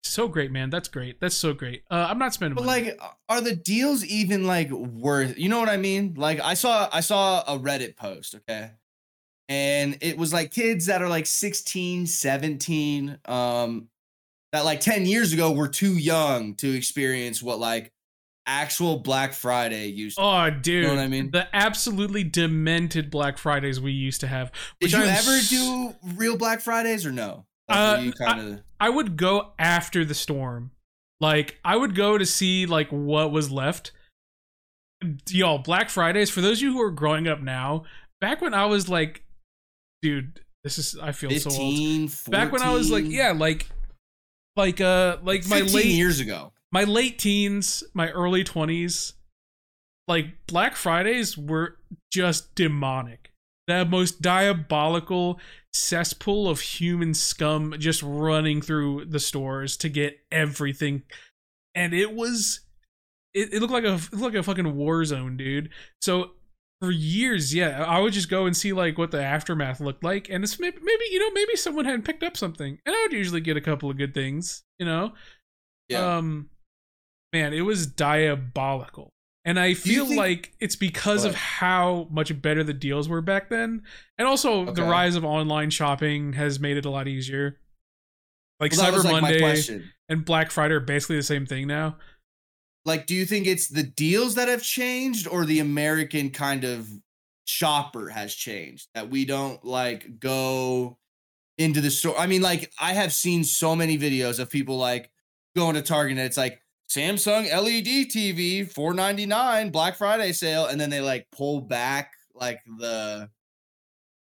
[0.04, 0.70] so great, man.
[0.70, 1.22] That's great.
[1.22, 1.84] That's so great.
[1.90, 2.56] Uh, I'm not spending.
[2.56, 2.84] But money.
[2.92, 5.38] like, are the deals even like worth?
[5.38, 6.16] You know what I mean?
[6.18, 8.72] Like, I saw I saw a Reddit post, okay,
[9.50, 13.88] and it was like kids that are like 16, 17, um,
[14.52, 17.92] that like 10 years ago were too young to experience what like
[18.46, 20.18] actual Black Friday used.
[20.18, 20.88] to Oh, dude!
[20.90, 21.32] what I mean?
[21.32, 24.52] The absolutely demented Black Fridays we used to have.
[24.80, 27.46] Did which you I'm ever s- do real Black Fridays or no?
[27.70, 30.72] Like, Uh, you kind of I would go after the storm.
[31.22, 33.92] Like I would go to see like what was left.
[35.30, 37.84] Y'all, Black Fridays for those of you who are growing up now.
[38.22, 39.23] Back when I was like,
[40.04, 42.12] dude, this is I feel so old.
[42.12, 43.68] 15, Back when I was like, yeah, like,
[44.56, 46.54] like uh, like my late years ago.
[46.72, 49.14] my late teens, my early 20s,
[50.08, 51.78] like Black Fridays were
[52.12, 53.32] just demonic.
[53.68, 55.40] The most diabolical
[55.74, 61.04] cesspool of human scum just running through the stores to get everything.
[61.74, 62.60] And it was
[63.34, 65.70] it, it looked like a it looked like a fucking war zone, dude.
[66.02, 66.32] So
[66.84, 70.30] for years, yeah, I would just go and see like what the aftermath looked like,
[70.30, 73.14] and it's maybe, maybe you know maybe someone hadn't picked up something, and I would
[73.14, 75.14] usually get a couple of good things, you know.
[75.88, 76.18] Yeah.
[76.18, 76.50] Um,
[77.32, 79.12] man, it was diabolical.
[79.46, 83.50] And I feel think- like it's because of how much better the deals were back
[83.50, 83.84] then.
[84.18, 87.60] And also the rise of online shopping has made it a lot easier.
[88.60, 91.98] Like Well, Cyber like Monday and Black Friday are basically the same thing now.
[92.86, 96.88] Like do you think it's the deals that have changed or the american kind of
[97.46, 100.98] shopper has changed that we don't like go
[101.58, 102.18] into the store?
[102.18, 105.12] I mean like i have seen so many videos of people like
[105.56, 110.90] going to target and it's like samsung led tv 499 black friday sale and then
[110.90, 113.30] they like pull back like the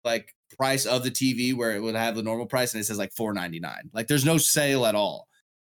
[0.04, 2.98] like price of the tv where it would have the normal price and it says
[2.98, 5.28] like 499 like there's no sale at all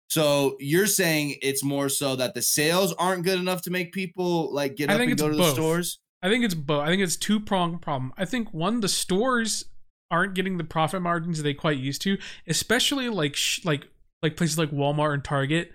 [0.09, 4.53] so you're saying it's more so that the sales aren't good enough to make people
[4.53, 5.99] like get I up and go to the stores?
[6.21, 6.83] I think it's both.
[6.83, 8.13] I think it's two pronged problem.
[8.17, 9.65] I think one, the stores
[10.11, 12.17] aren't getting the profit margins they quite used to,
[12.47, 13.87] especially like sh- like
[14.21, 15.71] like places like Walmart and Target,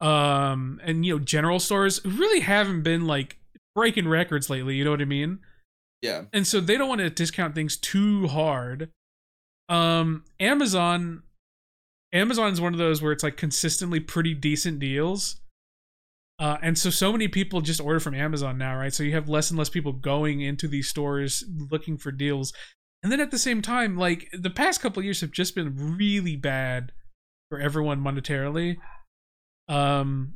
[0.00, 3.38] um, and you know general stores really haven't been like
[3.74, 4.76] breaking records lately.
[4.76, 5.40] You know what I mean?
[6.02, 6.22] Yeah.
[6.32, 8.90] and so they don't want to discount things too hard.
[9.68, 11.24] Um, Amazon,
[12.12, 15.40] Amazon's one of those where it's like consistently pretty decent deals.
[16.38, 18.94] Uh, and so so many people just order from Amazon now, right?
[18.94, 22.52] So you have less and less people going into these stores looking for deals.
[23.02, 26.36] And then at the same time, like the past couple years have just been really
[26.36, 26.92] bad
[27.50, 28.76] for everyone monetarily.
[29.68, 30.34] Um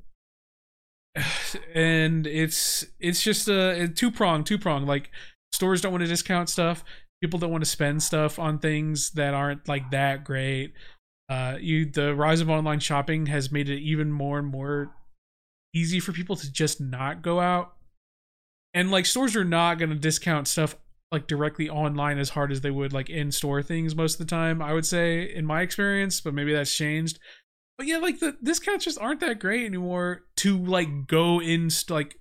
[1.74, 4.86] and it's it's just a two prong, two prong.
[4.86, 5.10] Like
[5.52, 6.84] stores don't want to discount stuff.
[7.22, 10.74] People don't want to spend stuff on things that aren't like that great.
[11.28, 14.92] Uh, you the rise of online shopping has made it even more and more
[15.74, 17.72] easy for people to just not go out.
[18.74, 20.76] And like stores are not going to discount stuff
[21.12, 24.30] like directly online as hard as they would like in store things most of the
[24.30, 24.60] time.
[24.60, 27.18] I would say in my experience, but maybe that's changed.
[27.78, 31.90] But yeah, like the discounts just aren't that great anymore to like go in st-
[31.90, 32.16] like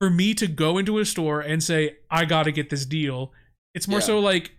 [0.00, 3.32] for me to go into a store and say I got to get this deal.
[3.74, 4.06] It's more Yeah.
[4.06, 4.52] so like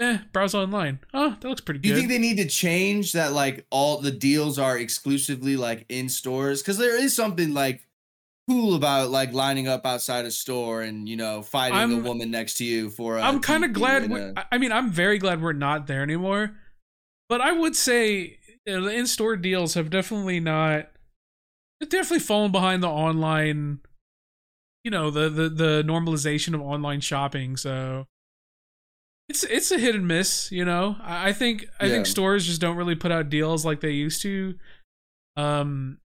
[0.00, 1.00] eh, browse online.
[1.14, 4.10] Oh, that looks pretty Do you think they need to change that like all the
[4.10, 6.62] deals are exclusively like in stores?
[6.62, 7.86] Because there is something like
[8.48, 12.30] cool about like lining up outside a store and you know fighting the I'm- woman
[12.30, 13.18] next to you for.
[13.18, 14.10] i I'm kind of glad.
[14.10, 16.56] We, I mean, I'm very glad we're not there anymore.
[17.28, 20.88] But I would say you know, the in-store deals have definitely not.
[21.80, 23.80] They've definitely fallen behind the online.
[24.84, 27.56] You know the the the normalization of online shopping.
[27.56, 28.06] So
[29.28, 30.50] it's it's a hit and miss.
[30.52, 33.80] You know, I, I think I think stores just don't really put out deals like
[33.80, 34.54] they used to.
[35.36, 35.98] Um,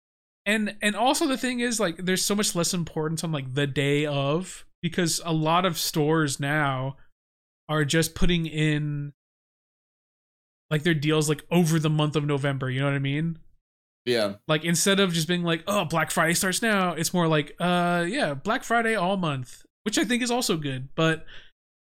[0.45, 3.67] and and also the thing is like there's so much less importance on like the
[3.67, 6.97] day of because a lot of stores now
[7.67, 9.13] are just putting in
[10.71, 13.39] like their deals like over the month of November, you know what I mean?
[14.05, 17.55] yeah, Like instead of just being like, "Oh, Black Friday starts now," it's more like,
[17.59, 20.89] "Uh, yeah, Black Friday all month," which I think is also good.
[20.95, 21.25] But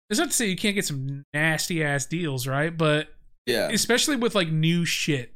[0.09, 2.75] it's not to say you can't get some nasty ass deals, right?
[2.75, 3.09] But
[3.45, 5.33] yeah, especially with like new shit,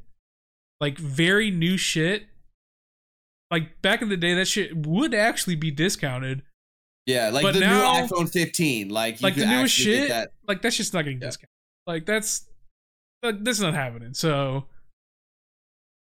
[0.80, 2.24] like very new shit.
[3.50, 6.42] Like back in the day, that shit would actually be discounted.
[7.06, 7.30] yeah.
[7.30, 10.32] Like But the now- new iPhone 15, like you like the newest shit, That.
[10.46, 11.28] like that's just not getting Yeah.
[11.28, 11.48] discounted.
[11.86, 12.48] Like that's
[13.24, 14.14] like, that's not happening.
[14.14, 14.66] So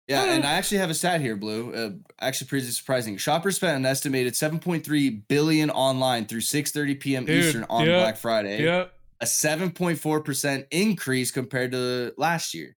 [0.07, 0.25] Yeah, Uh.
[0.27, 1.73] and I actually have a stat here, Blue.
[1.73, 1.89] Uh,
[2.19, 3.17] actually, pretty surprising.
[3.17, 7.25] Shoppers spent an estimated 7.3 billion online through 6:30 p.m.
[7.25, 8.63] Dude, Eastern on yeah, Black Friday.
[8.63, 8.85] yeah,
[9.19, 12.75] a 7.4% increase compared to last year.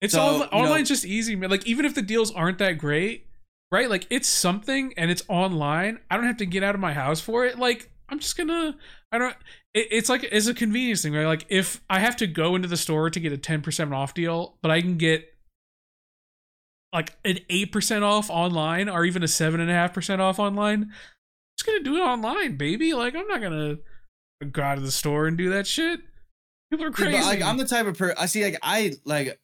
[0.00, 1.50] It's So, all you know- online's just easy, man.
[1.50, 3.26] Like even if the deals aren't that great,
[3.70, 3.88] right?
[3.88, 6.00] Like it's something and it's online.
[6.10, 7.58] I don't have to get out of my house for it.
[7.58, 8.76] Like I'm just gonna.
[9.12, 9.34] I don't.
[9.74, 11.26] It, it's like it's a convenience thing, right?
[11.26, 14.12] Like if I have to go into the store to get a ten percent off
[14.12, 15.31] deal, but I can get
[16.92, 20.38] like an eight percent off online or even a seven and a half percent off
[20.38, 20.82] online.
[20.82, 20.92] I'm
[21.56, 22.94] just gonna do it online, baby.
[22.94, 23.78] Like I'm not gonna
[24.50, 26.00] go out to the store and do that shit.
[26.70, 27.22] People are crazy.
[27.22, 29.38] like I'm the type of person I see like I like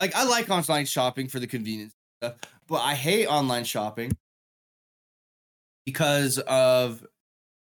[0.00, 2.34] like I like online shopping for the convenience stuff,
[2.68, 4.12] but I hate online shopping
[5.86, 7.06] because of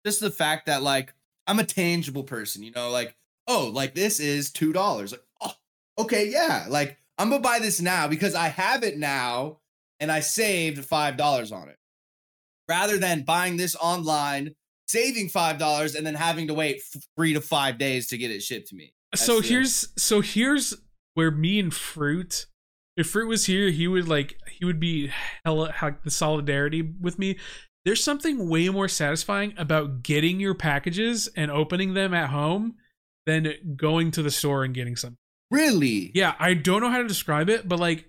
[0.05, 1.13] just the fact that like
[1.47, 3.17] I'm a tangible person, you know, like
[3.47, 5.13] oh, like this is two dollars.
[5.13, 5.55] Like, oh,
[5.99, 6.67] okay, yeah.
[6.69, 9.59] Like I'm gonna buy this now because I have it now
[10.01, 11.77] and I saved five dollars on it.
[12.69, 14.55] Rather than buying this online,
[14.89, 16.81] saving five dollars, and then having to wait
[17.17, 18.93] three to five days to get it shipped to me.
[19.15, 20.75] so That's the- here's so here's
[21.15, 22.47] where me and fruit
[22.97, 25.11] if fruit was here he would like he would be
[25.45, 27.37] hella like the solidarity with me
[27.85, 32.75] there's something way more satisfying about getting your packages and opening them at home
[33.27, 35.17] than going to the store and getting some
[35.51, 36.11] Really?
[36.15, 38.07] yeah i don't know how to describe it but like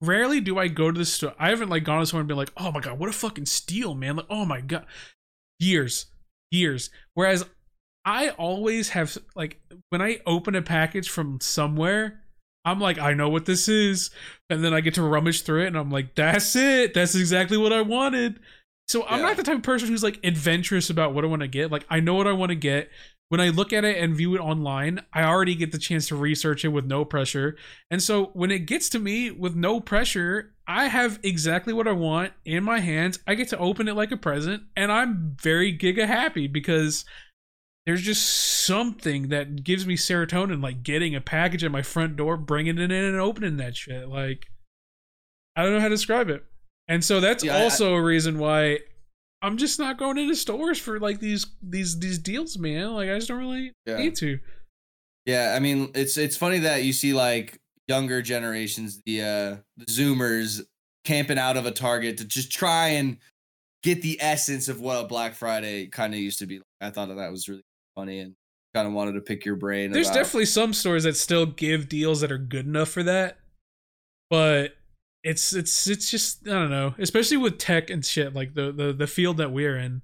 [0.00, 2.36] rarely do i go to the store i haven't like gone to store and been
[2.36, 4.16] like oh my god what a fucking steal man.
[4.16, 4.86] Like oh my god.
[5.60, 6.06] Years
[6.50, 6.90] years.
[7.14, 7.44] Whereas
[8.04, 12.22] i always have like when i open a package from somewhere
[12.64, 14.10] i'm like i know what this is
[14.48, 16.94] and then i get to rummage through it and i'm like that's it.
[16.94, 18.40] That's exactly what i wanted.
[18.88, 19.26] So i'm Yeah.
[19.26, 21.70] not the type of person who's like adventurous about what i want to get.
[21.70, 22.88] Like i know what i want to get
[23.28, 26.16] when I look at it and view it online, I already get the chance to
[26.16, 27.56] research it with no pressure.
[27.90, 31.92] And so when it gets to me with no pressure, I have exactly what I
[31.92, 33.18] want in my hands.
[33.26, 37.04] I get to open it like a present, and I'm very giga happy because
[37.86, 38.28] there's just
[38.66, 42.90] something that gives me serotonin, like getting a package at my front door, bringing it
[42.90, 44.08] in, and opening that shit.
[44.08, 44.46] Like,
[45.56, 46.44] I don't know how to describe it.
[46.86, 48.80] And so that's Yeah, also a reason why
[49.42, 52.94] I'm just not going into stores for like these these these deals, man.
[52.94, 53.98] Like I just don't really Yeah.
[53.98, 54.38] need to.
[55.26, 59.86] Yeah, I mean, it's it's funny that you see like younger generations, the uh the
[59.86, 60.62] Zoomers
[61.04, 63.18] camping out of a Target to just try and
[63.82, 66.60] get the essence of what a Black Friday kind of used to be.
[66.80, 67.62] I thought that was really
[67.94, 68.34] funny and
[68.74, 69.92] kind of wanted to pick your brain.
[69.92, 73.38] There's about- definitely some stores that still give deals that are good enough for that,
[74.30, 74.76] but
[75.24, 78.92] it's it's it's just I don't know, especially with tech and shit like the the
[78.92, 80.02] the field that we're in.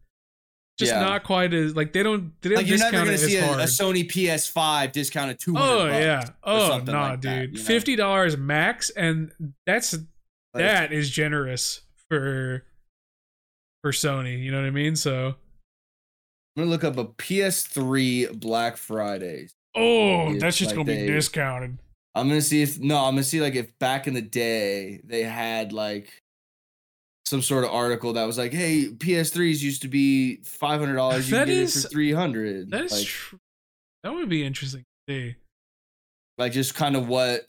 [0.76, 1.00] Just Yeah.
[1.00, 3.64] not quite as like they don't they don't like you're never gonna see a, a
[3.64, 5.94] Sony PS5 discounted two hundred.
[5.94, 7.64] oh yeah, oh something nah, like dude, you know?
[7.64, 9.30] fifty dollars max, and
[9.66, 9.96] that's
[10.54, 12.64] that is generous for
[13.82, 14.42] for Sony.
[14.42, 14.96] You know what I mean?
[14.96, 15.36] So
[16.56, 19.48] I'm gonna look up a PS3 Black Friday.
[19.76, 21.78] oh, It's that's just like gonna be discounted.
[22.14, 25.22] I'm gonna see if no, I'm gonna see like if back in the day they
[25.22, 26.22] had like
[27.26, 31.28] some sort of article that was like, hey, PS3s used to be five hundred dollars,
[31.28, 32.70] you That can get is- it for three hundred.
[32.70, 33.36] That is like, tr-
[34.04, 35.36] that would be interesting to see.
[36.38, 37.46] like just kind of what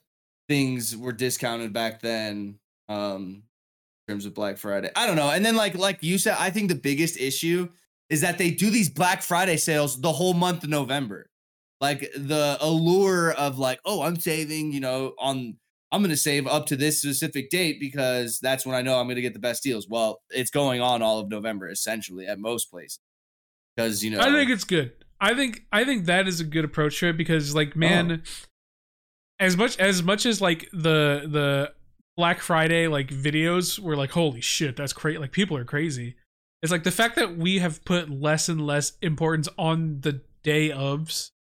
[0.47, 2.57] things were discounted back then.
[2.89, 3.43] Um
[4.07, 4.91] in terms of Black Friday.
[4.95, 5.29] I don't know.
[5.31, 7.69] And then like like you said, I think the biggest issue
[8.09, 11.27] is that they do these Black Friday sales the whole month of November.
[11.81, 15.57] Like the allure of like, oh, I'm saving, you know, on
[15.91, 19.05] I'm going to save up to this specific date because that's when I know I'm
[19.05, 19.87] going to get the best deals.
[19.87, 22.99] Well, it's going on all of November essentially at most places.
[23.75, 24.93] Because, you know, I think it's good.
[25.19, 27.57] I think I think that is a good approach to it because Oh.
[27.57, 28.45] like man oh.
[29.39, 31.73] as much as much as like the the
[32.17, 36.15] Black Friday like videos were like holy shit that's crazy like people are crazy.
[36.61, 40.69] It's like the fact that we have put less and less importance on the day
[40.69, 41.31] ofs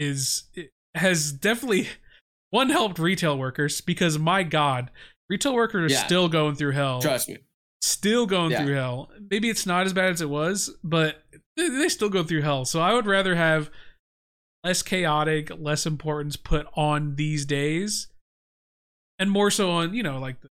[0.00, 1.86] is it has definitely
[2.50, 4.90] one helped retail workers because my god
[5.28, 7.38] retail workers are still going through hell trust me.
[7.80, 8.64] still going Yeah.
[8.64, 9.10] through hell.
[9.30, 11.22] Maybe it's not as bad as it was, but
[11.56, 12.64] they, they still go through hell.
[12.64, 13.70] So I would rather have
[14.64, 18.08] less chaotic, less importance put on these days,
[19.18, 20.48] and more so on you know like the,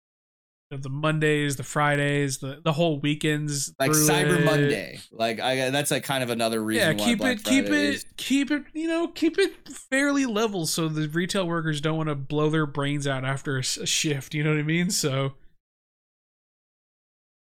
[0.70, 4.46] the Mondays, the Fridays, the the whole weekends, Like Cyber it.
[4.46, 5.00] Monday.
[5.12, 8.06] Like I that's like kind of another reason Yeah, why keep it, keep it, is-
[8.18, 8.64] keep it.
[8.74, 12.66] You know, keep it fairly level, so the retail workers don't want to blow their
[12.66, 14.34] brains out after a shift.
[14.34, 14.90] You know what I mean?
[14.90, 15.34] So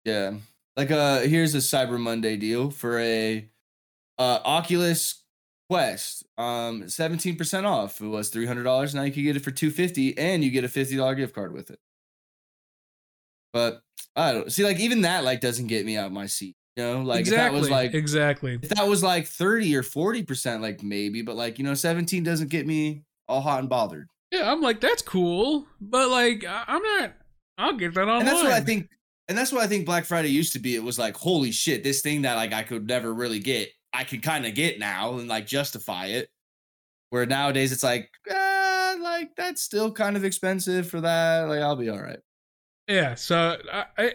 [0.04, 0.34] Yeah.
[0.76, 3.48] Like uh here's a Cyber Monday deal for a
[4.18, 5.22] uh Oculus
[5.70, 6.24] Quest.
[6.38, 8.00] Um 17% off.
[8.00, 8.94] It was $300.
[8.94, 11.70] Now you can get it for 250 and you get a $50 gift card with
[11.70, 11.78] it.
[13.52, 13.82] But
[14.16, 16.56] I don't see like even that like doesn't get me out of my seat.
[16.76, 17.44] You know, like exactly.
[17.46, 18.58] if that was like exactly.
[18.62, 22.48] if that was like 30 or 40%, like maybe, but like, you know, 17 doesn't
[22.48, 24.08] get me all hot and bothered.
[24.30, 27.12] Yeah, I'm like that's cool, but like I'm not.
[27.58, 28.20] I'll get that online.
[28.20, 28.88] And that's what I think.
[29.28, 30.74] And that's what I think Black Friday used to be.
[30.74, 34.04] It was like, holy shit, this thing that like I could never really get, I
[34.04, 36.28] can kind of get now and like justify it.
[37.10, 41.42] Where nowadays it's like, ah, like that's still kind of expensive for that.
[41.42, 42.20] Like I'll be all right.
[42.88, 44.12] Yeah, so I, I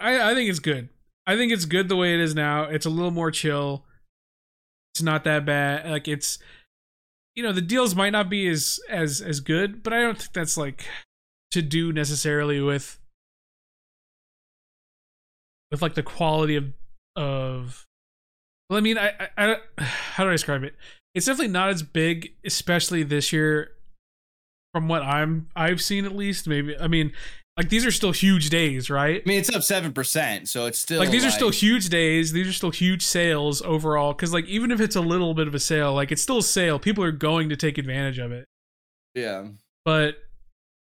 [0.00, 0.88] I I think it's good.
[1.26, 2.64] I think it's good the way it is now.
[2.64, 3.84] It's a little more chill.
[4.94, 5.88] It's not that bad.
[5.88, 6.38] Like it's
[7.34, 10.32] you know, the deals might not be as as as good, but I don't think
[10.32, 10.86] that's like
[11.52, 12.98] to do necessarily with
[15.70, 16.72] with like the quality of
[17.14, 17.86] of
[18.68, 19.28] well, I mean, I, I,
[19.78, 20.74] I how do I describe it?
[21.14, 23.70] It's definitely not as big, especially this year
[24.72, 26.48] from what I'm I've seen at least.
[26.48, 27.12] Maybe I mean,
[27.56, 29.22] like these are still huge days, right?
[29.24, 30.46] I mean, it's up 7%.
[30.46, 32.32] So it's still like these are still huge days.
[32.32, 34.12] These are still huge sales overall.
[34.12, 36.42] Because like even if it's a little bit of a sale, like it's still a
[36.42, 36.78] sale.
[36.78, 38.44] People are going to take advantage of it.
[39.14, 39.46] Yeah.
[39.84, 40.16] But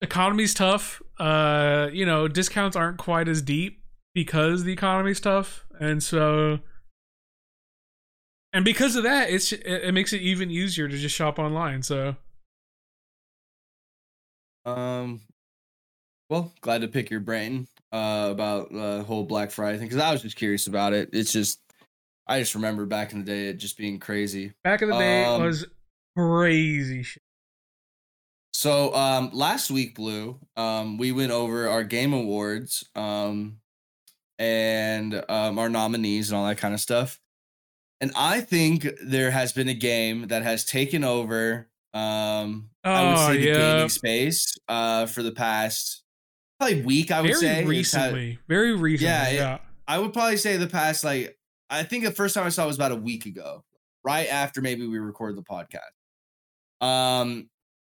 [0.01, 1.01] economy's tough.
[1.19, 3.83] Uh, you know, discounts aren't quite as deep
[4.15, 6.59] because the economy's tough, and so.
[8.51, 11.83] And because of that, it's it, it makes it even easier to just shop online.
[11.83, 12.15] So
[14.65, 15.21] Um,
[16.33, 20.11] well, glad to pick your brain uh, about the whole Black Friday thing because I
[20.11, 21.09] was just curious about it.
[21.13, 21.59] It's just,
[22.25, 24.51] I just remember back in the day it just being crazy.
[24.63, 25.63] back in the day Um, was
[26.17, 27.21] crazy shit.
[28.51, 33.57] So um, last week, Blue, um, we went over our game awards um,
[34.39, 37.19] and um, our nominees and all that kind of stuff.
[38.01, 41.69] And I think there has been a game that has taken over.
[41.93, 43.53] Um, I would Oh, say the yeah.
[43.75, 46.02] gaming space uh, for the past
[46.59, 47.11] probably week.
[47.11, 49.05] I would Very say had- recently, very recently.
[49.11, 51.37] Yeah, Yeah, it- I would probably say the past like
[51.69, 53.63] I think the first time I saw it was about a week ago,
[54.03, 56.85] right after maybe we recorded the podcast.
[56.85, 57.49] Um,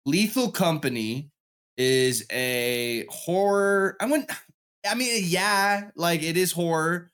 [0.06, 1.30] Lethal Company
[1.76, 3.96] is a horror.
[4.00, 4.30] I wouldn't.
[4.88, 7.10] I mean, yeah, like it is horror.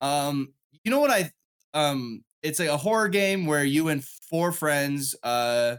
[0.00, 0.52] Um,
[0.84, 1.30] you know what I?
[1.74, 5.76] Um, it's like a horror game where you and four friends, uh,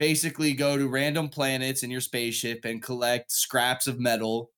[0.00, 4.50] basically go to random planets in your spaceship and collect scraps of metal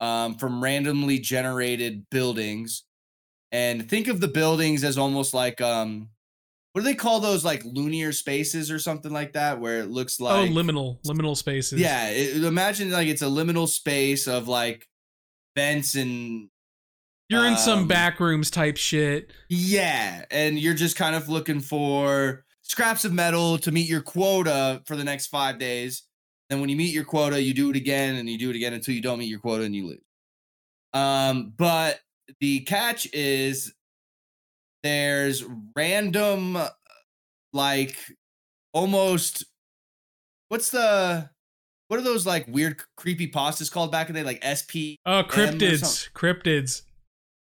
[0.00, 2.84] um, from randomly generated buildings.
[3.52, 6.08] And think of the buildings as almost like um,
[6.72, 7.44] what do they call those?
[7.44, 11.78] Like linear spaces or something like that, where it looks like oh, liminal, liminal spaces.
[11.78, 12.08] yeah.
[12.08, 14.88] It, imagine like it's a liminal space of like
[15.54, 16.48] vents and
[17.28, 19.30] you're in some um, back rooms type shit.
[19.50, 24.82] yeah, and you're just kind of looking for scraps of metal to meet your quota
[24.86, 26.04] for the next five days.
[26.48, 28.72] Then when you meet your quota, you do it again and you do it again
[28.72, 30.00] until you don't meet your quota and you lose.
[30.94, 32.00] Um, but
[32.40, 33.74] the catch is
[34.82, 35.44] there's
[35.74, 36.56] random
[37.52, 37.96] like
[38.72, 39.44] almost
[40.48, 41.28] what's the
[41.88, 45.24] what are those like weird creepy pastas called back in the day like SP Oh,
[45.26, 46.82] cryptids, cryptids,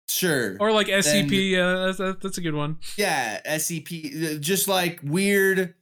[0.08, 1.50] sure or like SCP.
[1.52, 2.78] yeah, that's, that's that's a good one.
[2.96, 5.74] Yeah, SCP, uh, just like weird,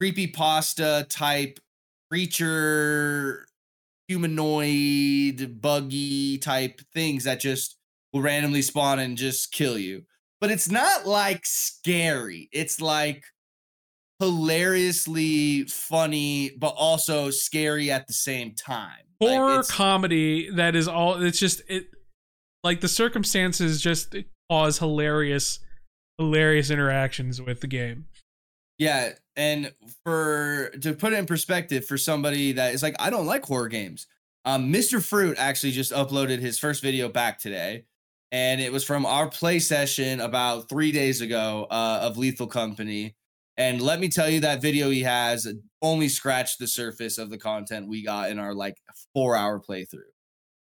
[0.00, 1.58] creepy pasta type
[2.10, 3.46] creature,
[4.08, 7.76] humanoid, buggy type things that just
[8.12, 10.02] will randomly spawn and just kill you.
[10.40, 12.48] But it's not like scary.
[12.52, 13.24] It's like
[14.20, 18.98] hilariously funny, but also scary at the same time.
[19.20, 21.20] Like, Horror it's- comedy that is all.
[21.22, 21.86] It's just it,
[22.64, 24.14] like the circumstances just
[24.50, 25.60] cause hilarious,
[26.18, 28.06] hilarious interactions with the game.
[28.78, 29.72] Yeah, and
[30.04, 33.68] for to put it in perspective for somebody that is like, I don't like horror
[33.68, 34.06] games.
[34.44, 35.04] Um, Mr.
[35.04, 37.84] Fruit actually just uploaded his first video back today,
[38.30, 43.16] and it was from our play session about three days ago uh, of Lethal Company.
[43.56, 45.52] And let me tell you, that video he has
[45.82, 48.76] only scratched the surface of the content we got in our like
[49.12, 50.12] four hour playthrough.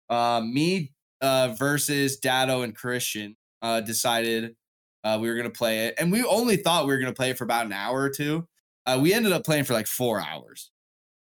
[0.08, 0.92] Uh, me
[1.24, 4.56] uh, versus Dado and Christian uh, decided
[5.04, 7.38] uh, we were gonna play it, and we only thought we were gonna play it
[7.38, 8.46] for about an hour or two.
[8.84, 10.70] Uh, we ended up playing for like four hours,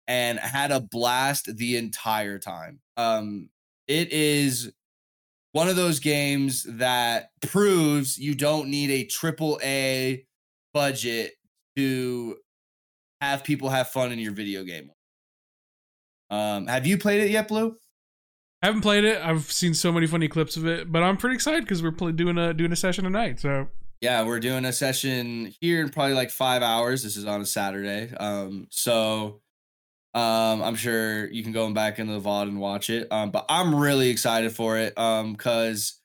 [0.08, 2.80] and had a blast the entire time.
[2.96, 3.50] Um,
[3.90, 4.72] it is
[5.52, 10.26] one of those games that proves you don't need a triple A
[10.74, 11.34] budget
[11.76, 12.38] to
[13.20, 14.92] have people have fun in your video game.
[16.30, 17.76] Um, have you played it yet, Blue?
[18.62, 19.22] I haven't played it.
[19.22, 22.38] I've seen so many funny clips of it, but I'm pretty excited because we're doing
[22.38, 23.40] a doing a session tonight.
[23.40, 23.68] So
[24.02, 27.04] Yeah, we're doing a session here in probably like five hours.
[27.04, 28.14] This is on a Saturday.
[28.18, 29.42] Um, so
[30.14, 33.10] um, I'm sure you can go back into the VOD and watch it.
[33.12, 34.98] Um, but I'm really excited for it.
[34.98, 36.00] Um, because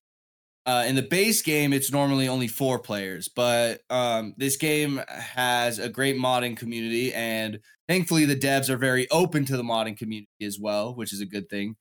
[0.66, 5.78] uh, in the base game, it's normally only four players, but um, this game has
[5.78, 10.28] a great modding community, and thankfully, the devs are very open to the modding community
[10.42, 11.76] as well, which is a good thing.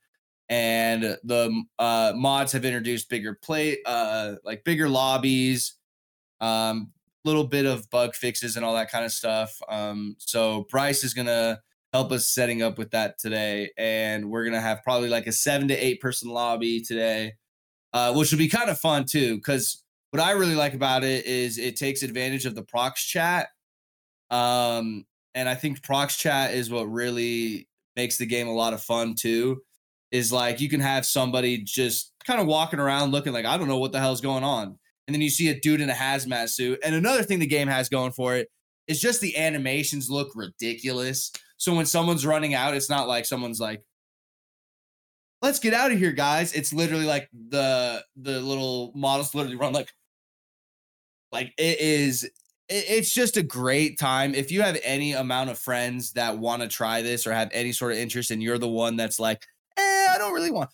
[0.54, 5.76] And the uh, mods have introduced bigger play, uh, like bigger lobbies,
[6.41, 6.91] um,
[7.26, 9.58] little bit of bug fixes and all that kind of stuff.
[9.68, 14.62] Um, so Bryce is gonna help us setting up with that today, and we're gonna
[14.62, 17.34] have probably like a seven to eight person lobby today
[17.93, 19.36] uh, which will be kind of fun too.
[19.36, 23.49] Because what I really like about it is it takes advantage of the prox chat,
[24.30, 28.82] um, and I think prox chat is what really makes the game a lot of
[28.82, 29.62] fun too.
[30.14, 33.68] Is like you can have somebody just kind of walking around looking like I don't
[33.68, 36.49] know what the hell's going on, and then you see a dude in a hazmat
[36.49, 36.80] suit.
[36.86, 38.47] And another thing the game has going for it
[38.88, 41.32] is just the animations look ridiculous.
[41.57, 43.82] So when someone's running out, it's not like someone's like
[45.41, 46.53] let's get out of here, guys.
[46.53, 49.91] It's literally like the the little models literally run like
[51.32, 52.30] like it is
[52.70, 54.34] it's just a great time.
[54.34, 57.72] If you have any amount of friends that want to try this or have any
[57.72, 59.45] sort of interest, and you're the one that's like,
[60.14, 60.70] I don't really want.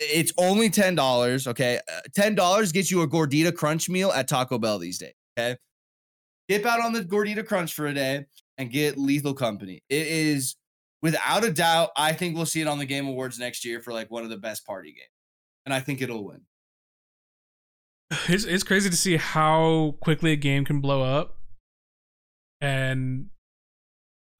[0.00, 1.46] It's only ten dollars.
[1.46, 5.14] Okay, uh, ten dollars gets you a gordita crunch meal at Taco Bell these days.
[5.38, 5.56] Okay,
[6.48, 8.26] dip out on the gordita crunch for a day
[8.58, 9.82] and get Lethal Company.
[9.88, 10.56] It is
[11.02, 13.92] without a doubt, I think we'll see it on the Game Awards next year for
[13.92, 15.10] like one of the best party games,
[15.66, 16.40] and I think it'll win.
[18.28, 21.38] It's it's crazy to see how quickly a game can blow up,
[22.60, 23.30] and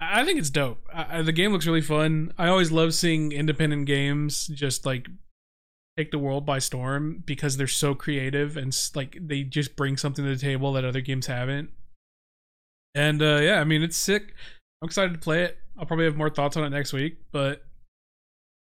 [0.00, 0.86] I think it's dope.
[0.92, 2.32] I, the game looks really fun.
[2.36, 5.08] I always love seeing independent games just like
[5.96, 10.24] take the world by storm because they're so creative and like they just bring something
[10.24, 11.70] to the table that other games haven't.
[12.94, 14.34] And uh, yeah, I mean it's sick.
[14.82, 15.58] I'm excited to play it.
[15.78, 17.64] I'll probably have more thoughts on it next week, but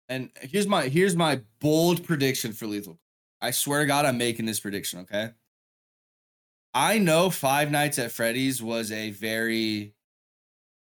[0.08, 2.98] and here's my here's my bold prediction for Lethal.
[3.40, 5.00] I swear to God, I'm making this prediction.
[5.00, 5.30] Okay.
[6.74, 9.94] I know Five Nights at Freddy's was a very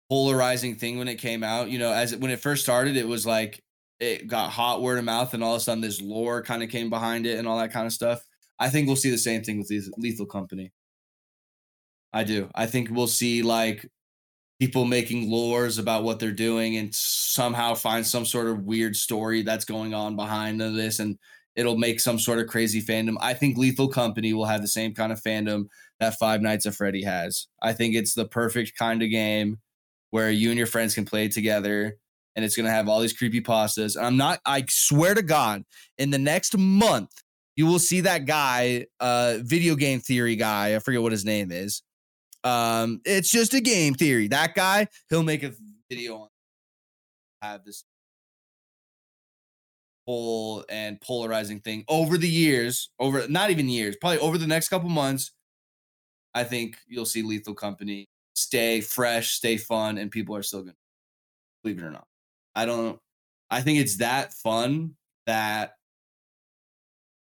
[0.09, 1.71] polarizing thing when it came out.
[1.71, 3.63] You know, as it, when it first started, it was like
[4.01, 6.71] it got hot word of mouth, and all of a sudden this lore kind of
[6.71, 8.23] came behind it and all that kind of stuff.
[8.59, 10.73] I think we'll see the same thing with Lethal Company.
[12.13, 12.49] I do.
[12.55, 13.87] I think we'll see like
[14.59, 19.43] people making lores about what they're doing and somehow find some sort of weird story
[19.43, 21.17] that's going on behind this and
[21.55, 23.17] it'll make some sort of crazy fandom.
[23.21, 25.67] I think Lethal Company will have the same kind of fandom
[26.01, 27.47] that Five Nights at Freddy has.
[27.63, 29.59] I think it's the perfect kind of game
[30.11, 31.97] where you and your friends can play together
[32.37, 33.97] and it's going to have all these creepy pastas.
[33.97, 35.65] And I'm not I swear to god
[35.99, 37.11] in the next month
[37.57, 41.51] you will see that guy uh video game theory guy, I forget what his name
[41.51, 41.83] is
[42.45, 44.29] um, it's just a game theory.
[44.29, 45.53] That guy, he'll make a
[45.91, 46.29] video on
[47.43, 47.85] have this
[50.07, 54.69] whole and polarizing thing over the years, over not even years, probably over the next
[54.69, 55.33] couple months.
[56.35, 58.09] I think you'll see Lethal Company
[58.39, 60.75] stay fresh, stay fun, and people are still gonna
[61.63, 62.07] believe it or not.
[62.55, 62.99] I don't.
[63.51, 64.95] I think it's that fun
[65.27, 65.73] that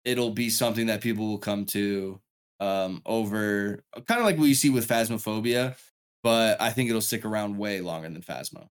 [0.06, 2.20] it'll be something that people will come to
[2.60, 5.76] um, over kind of like what you see with Phasmophobia,
[6.24, 8.68] but I think it'll stick around way longer than Phasmo.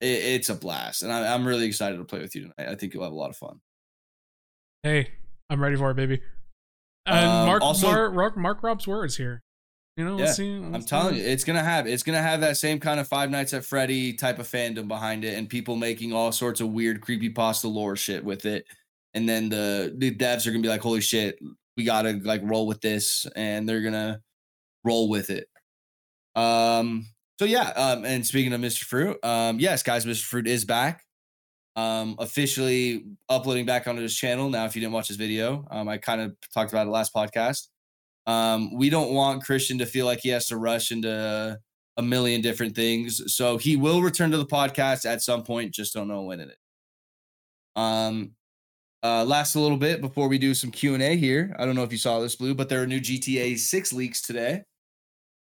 [0.00, 2.72] It, it's a blast, and I, am really excited to play with you tonight.
[2.72, 3.60] I think you'll have a lot of fun.
[4.82, 5.10] Hey,
[5.48, 6.20] I'm ready for it, baby.
[7.06, 9.42] And um, Mark, also, Mark, Mark Rob's words here.
[9.96, 12.80] You know, yeah, see, I'm telling you, it's gonna have it's gonna have that same
[12.80, 16.32] kind of Five Nights at Freddy type of fandom behind it, and people making all
[16.32, 18.64] sorts of weird creepy pasta lore shit with it.
[19.14, 21.38] And then the the devs are gonna be like, "Holy shit,
[21.76, 24.22] we gotta like roll with this, and they're gonna
[24.84, 25.48] roll with it.
[26.36, 27.06] Um.
[27.38, 27.70] So yeah.
[27.70, 28.04] Um.
[28.04, 28.84] And speaking of Mr.
[28.84, 29.58] Fruit, um.
[29.58, 30.22] Yes, guys, Mr.
[30.24, 31.04] Fruit is back.
[31.74, 32.16] Um.
[32.18, 34.66] Officially uploading back onto his channel now.
[34.66, 37.68] If you didn't watch his video, um, I kind of talked about it last podcast.
[38.30, 38.74] Um.
[38.74, 41.58] We don't want Christian to feel like he has to rush into
[41.96, 43.34] a million different things.
[43.34, 45.74] So he will return to the podcast at some point.
[45.74, 46.56] Just don't know when it is.
[47.76, 48.32] Um,
[49.02, 51.54] uh, last a little bit before we do some Q and A here.
[51.58, 54.22] I don't know if you saw this, Blue, but there are new GTA Six leaks
[54.22, 54.62] today.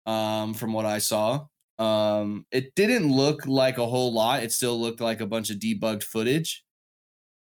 [0.07, 1.45] Um, from what I saw,
[1.79, 4.43] um, it didn't look like a whole lot.
[4.43, 6.65] It still looked like a bunch of debugged footage.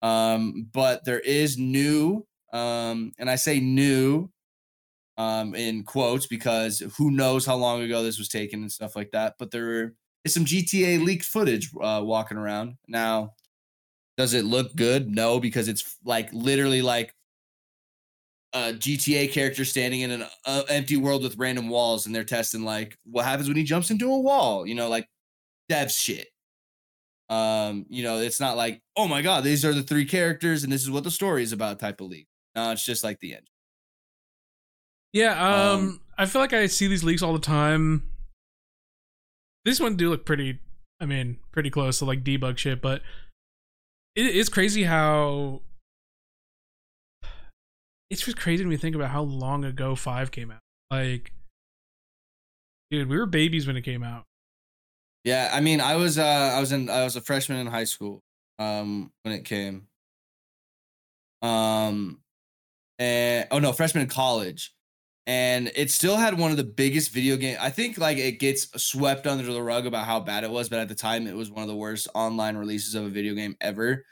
[0.00, 4.30] Um, but there is new, um, and I say new,
[5.22, 9.12] um, in quotes because who knows how long ago this was taken and stuff like
[9.12, 9.34] that.
[9.38, 9.94] But there
[10.24, 13.34] is some GTA leaked footage uh, walking around now.
[14.18, 15.08] Does it look good?
[15.08, 17.14] No, because it's like literally like
[18.52, 22.64] a GTA character standing in an uh, empty world with random walls, and they're testing
[22.64, 24.66] like what happens when he jumps into a wall.
[24.66, 25.08] You know, like
[25.68, 26.26] dev shit.
[27.30, 30.72] Um, you know, it's not like oh my god, these are the three characters, and
[30.72, 32.26] this is what the story is about type of league.
[32.54, 33.46] No, it's just like the end.
[35.12, 38.02] Yeah, um, Um, I feel like I see these leaks all the time.
[39.64, 40.58] This one do look pretty.
[41.00, 43.02] I mean, pretty close to like debug shit, but
[44.14, 45.62] it is crazy how.
[48.10, 50.60] It's just crazy when we think about how long ago Five came out.
[50.90, 51.32] Like,
[52.90, 54.24] dude, we were babies when it came out.
[55.24, 57.84] Yeah, I mean, I was uh I was in I was a freshman in high
[57.84, 58.20] school
[58.58, 59.86] um when it came.
[61.40, 62.20] Um
[62.98, 64.74] and oh no, freshman in college.
[65.26, 67.56] And it still had one of the biggest video game.
[67.60, 70.80] I think like it gets swept under the rug about how bad it was, but
[70.80, 73.56] at the time it was one of the worst online releases of a video game
[73.60, 74.04] ever.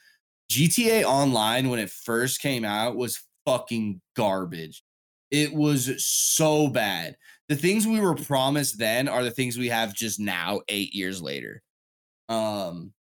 [0.50, 4.82] GTA Online when it first came out was fucking garbage.
[5.30, 7.16] It was so bad.
[7.48, 11.22] The things we were promised then are the things we have just now 8 years
[11.22, 11.62] later.
[12.28, 12.92] Um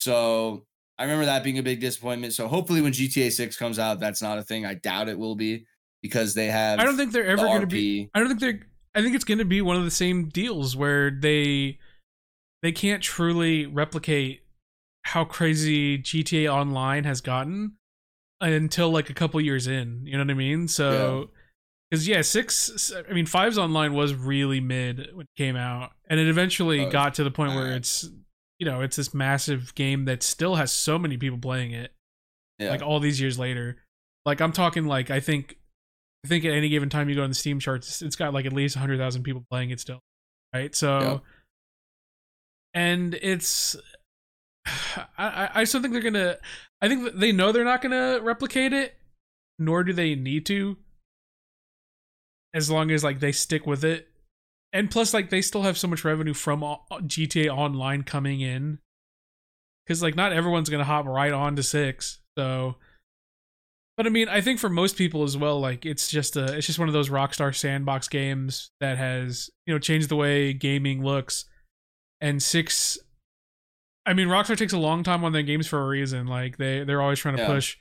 [0.00, 0.66] so
[0.98, 2.34] I remember that being a big disappointment.
[2.34, 4.66] So hopefully when GTA 6 comes out that's not a thing.
[4.66, 5.66] I doubt it will be
[6.02, 8.08] because they have I don't think they're the ever going to be.
[8.14, 8.60] I don't think they're.
[8.94, 11.78] I think it's going to be one of the same deals where they
[12.62, 14.42] they can't truly replicate
[15.04, 17.74] how crazy GTA Online has gotten
[18.40, 20.02] until like a couple years in.
[20.04, 20.68] You know what I mean?
[20.68, 21.30] So
[21.90, 22.92] because yeah, six.
[23.08, 26.90] I mean, five's online was really mid when it came out, and it eventually Oh,
[26.90, 28.08] got to the point where it's
[28.58, 31.92] you know it's this massive game that still has so many people playing it
[32.58, 32.70] Yeah.
[32.70, 33.76] like all these years later.
[34.26, 35.56] Like I'm talking like I think
[36.24, 38.44] I think at any given time you go on the Steam charts, it's got like
[38.46, 40.00] at least hundred thousand people playing it still,
[40.52, 40.74] right?
[40.74, 41.22] So, Yep.
[42.74, 43.76] and it's
[44.66, 46.36] I I still think they're gonna.
[46.80, 48.96] I think they know they're not gonna replicate it,
[49.58, 50.76] nor do they need to.
[52.54, 54.08] As long as like they stick with it,
[54.72, 58.78] and plus like they still have so much revenue from GTA Online coming in,
[59.86, 62.20] because like not everyone's gonna hop right on to six.
[62.36, 62.76] So,
[63.98, 66.66] but I mean, I think for most people as well, like it's just a it's
[66.68, 71.02] just one of those Rockstar sandbox games that has you know changed the way gaming
[71.04, 71.44] looks.
[72.20, 72.96] And six,
[74.06, 76.28] I mean, Rockstar takes a long time on their games for a reason.
[76.28, 77.48] Like they they're always trying to Yeah.
[77.48, 77.76] push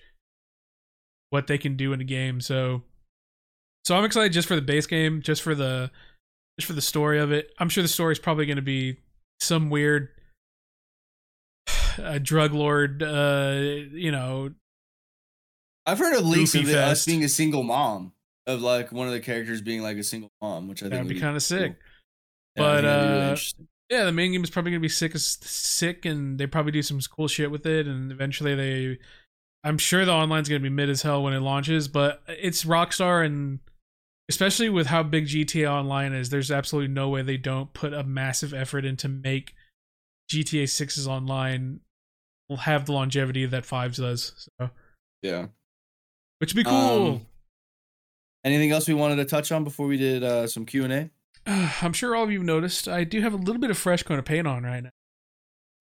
[1.30, 2.42] what they can do in a game.
[2.42, 2.82] So,
[3.86, 5.92] so I'm excited just for the base game, just for the
[6.60, 7.52] just for the story of it.
[7.60, 8.98] I'm sure the story is probably going to be
[9.40, 10.10] some weird
[12.00, 13.60] uh, drug lord, uh,
[13.92, 14.50] you know,
[15.88, 18.12] I've heard of leaks Goofy of it, us being a single mom,
[18.46, 21.08] of like one of the characters being like a single mom, which I think that'd
[21.08, 21.72] would be kind of sick.
[21.72, 21.76] cool.
[22.58, 23.38] Yeah, But, think that'd really uh,
[23.90, 26.82] yeah, the main game is probably gonna be sick as sick, and they probably do
[26.82, 29.00] some cool shit with it, and eventually they,
[29.64, 33.26] I'm sure the online's gonna be mid as hell when it launches, but it's Rockstar,
[33.26, 33.60] and
[34.30, 38.04] especially with how big GTA Online is, there's absolutely no way they don't put a
[38.04, 39.54] massive effort into make
[40.30, 41.80] GTA 6's online
[42.50, 44.70] will have the longevity that Fives does, so
[45.22, 45.48] yeah.
[46.40, 47.08] Which would be cool.
[47.08, 47.22] Um,
[48.44, 51.10] Anything else we wanted to touch on before we did uh, some Q and A?
[51.82, 54.20] I'm sure all of you noticed I do have a little bit of fresh coat
[54.20, 54.92] of paint on right now.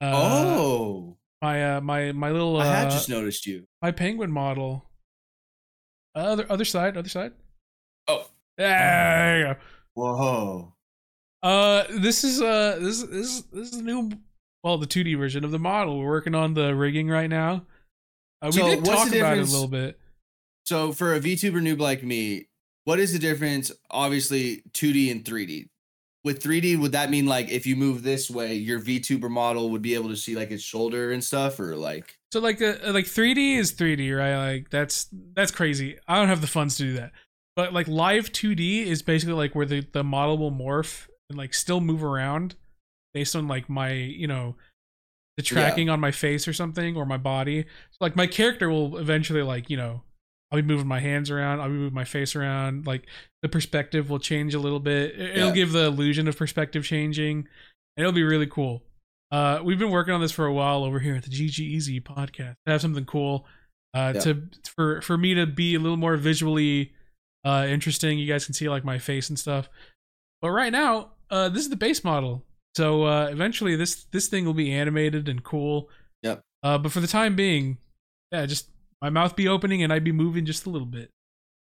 [0.01, 3.67] Uh, oh, my uh, my my little uh, I had just noticed you.
[3.83, 4.89] my penguin model.
[6.15, 7.33] Other other side, other side.
[8.09, 8.27] Oh,
[8.57, 9.57] There you go.
[9.95, 10.73] whoa.
[11.43, 14.11] Uh, this is uh this this is this is the new
[14.65, 15.99] well the 2D version of the model.
[15.99, 17.67] We're working on the rigging right now.
[18.43, 20.01] Uh, we So did talk about it a little bit.
[20.67, 22.49] So for a VTuber noob like me,
[22.85, 23.71] what is the difference?
[23.91, 25.69] Obviously, 2D and 3D.
[26.25, 29.83] With 3D, would that mean like if you move this way, your VTuber model would
[29.83, 33.05] be able to see like its shoulder and stuff, or like So like uh, like
[33.05, 34.53] 3D is 3D, right?
[34.55, 35.99] Like that's that's crazy.
[36.09, 37.13] I don't have the funds to do that.
[37.55, 41.55] But like live 2D is basically like where the the model will morph and like
[41.55, 42.57] still move around
[43.15, 44.57] based on like my, you know,
[45.37, 45.45] the Yeah.
[45.45, 47.63] tracking on my face or something or my body.
[47.63, 50.03] So like my character will eventually like, you know,
[50.51, 53.07] I'll be moving my hands around, I'll be moving my face around, like
[53.43, 55.13] the perspective will change a little bit.
[55.19, 55.55] It- It'll Yeah.
[55.55, 57.39] give the illusion of perspective changing.
[57.97, 58.85] And it'll be really cool.
[59.33, 62.01] Uh, we've been working on this for a while over here at the GG Easy
[62.01, 62.55] podcast.
[62.67, 63.47] To have something cool,
[63.95, 64.21] uh, Yeah.
[64.21, 64.43] to
[64.77, 66.93] for for me to be a little more visually
[67.45, 68.19] uh interesting.
[68.19, 69.69] You guys can see like my face and stuff.
[70.43, 72.45] But right now, uh, this is the base model.
[72.77, 75.89] So uh, eventually, this this thing will be animated and cool.
[76.23, 76.43] Yep.
[76.63, 77.79] Uh, but for the time being,
[78.31, 78.69] yeah, just
[79.03, 81.11] my mouth be opening and I'd be moving just a little bit.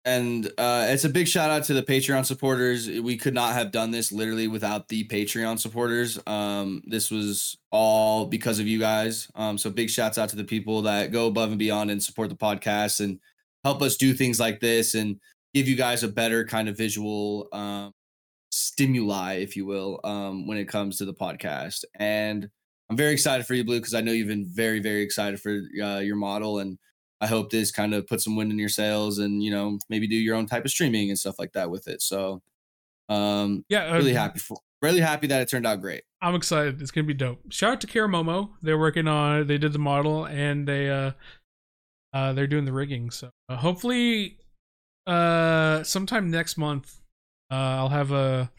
[0.05, 2.87] and uh, it's a big shout out to the Patreon supporters.
[2.87, 6.17] We could not have done this literally without the Patreon supporters.
[6.25, 9.29] Um, this was all because of you guys.
[9.35, 12.29] Um, so big shouts out to the people that go above and beyond and support
[12.29, 13.19] the podcast and
[13.65, 15.19] help us do things like this and
[15.53, 17.91] give you guys a better kind of visual um,
[18.49, 21.83] stimuli, if you will, um, when it comes to the podcast.
[21.95, 22.49] And
[22.89, 25.59] I'm very excited for you, Blue, because I know you've been very, very excited for
[25.83, 26.77] uh, your model and
[27.19, 30.07] I hope this kind of puts some wind in your sails and you know maybe
[30.07, 32.01] do your own type of streaming and stuff like that with it.
[32.01, 32.41] So
[33.09, 36.03] um Yeah, really uh, happy for really happy that it turned out great.
[36.21, 36.81] I'm excited.
[36.81, 37.39] It's gonna be dope.
[37.49, 38.51] Shout out to Karamomo.
[38.61, 39.47] They're working on.
[39.47, 41.11] They did the model and they uh,
[42.13, 43.11] uh, they're doing the rigging.
[43.11, 44.37] So uh, hopefully,
[45.05, 46.99] uh, sometime next month,
[47.51, 48.51] uh, I'll have a.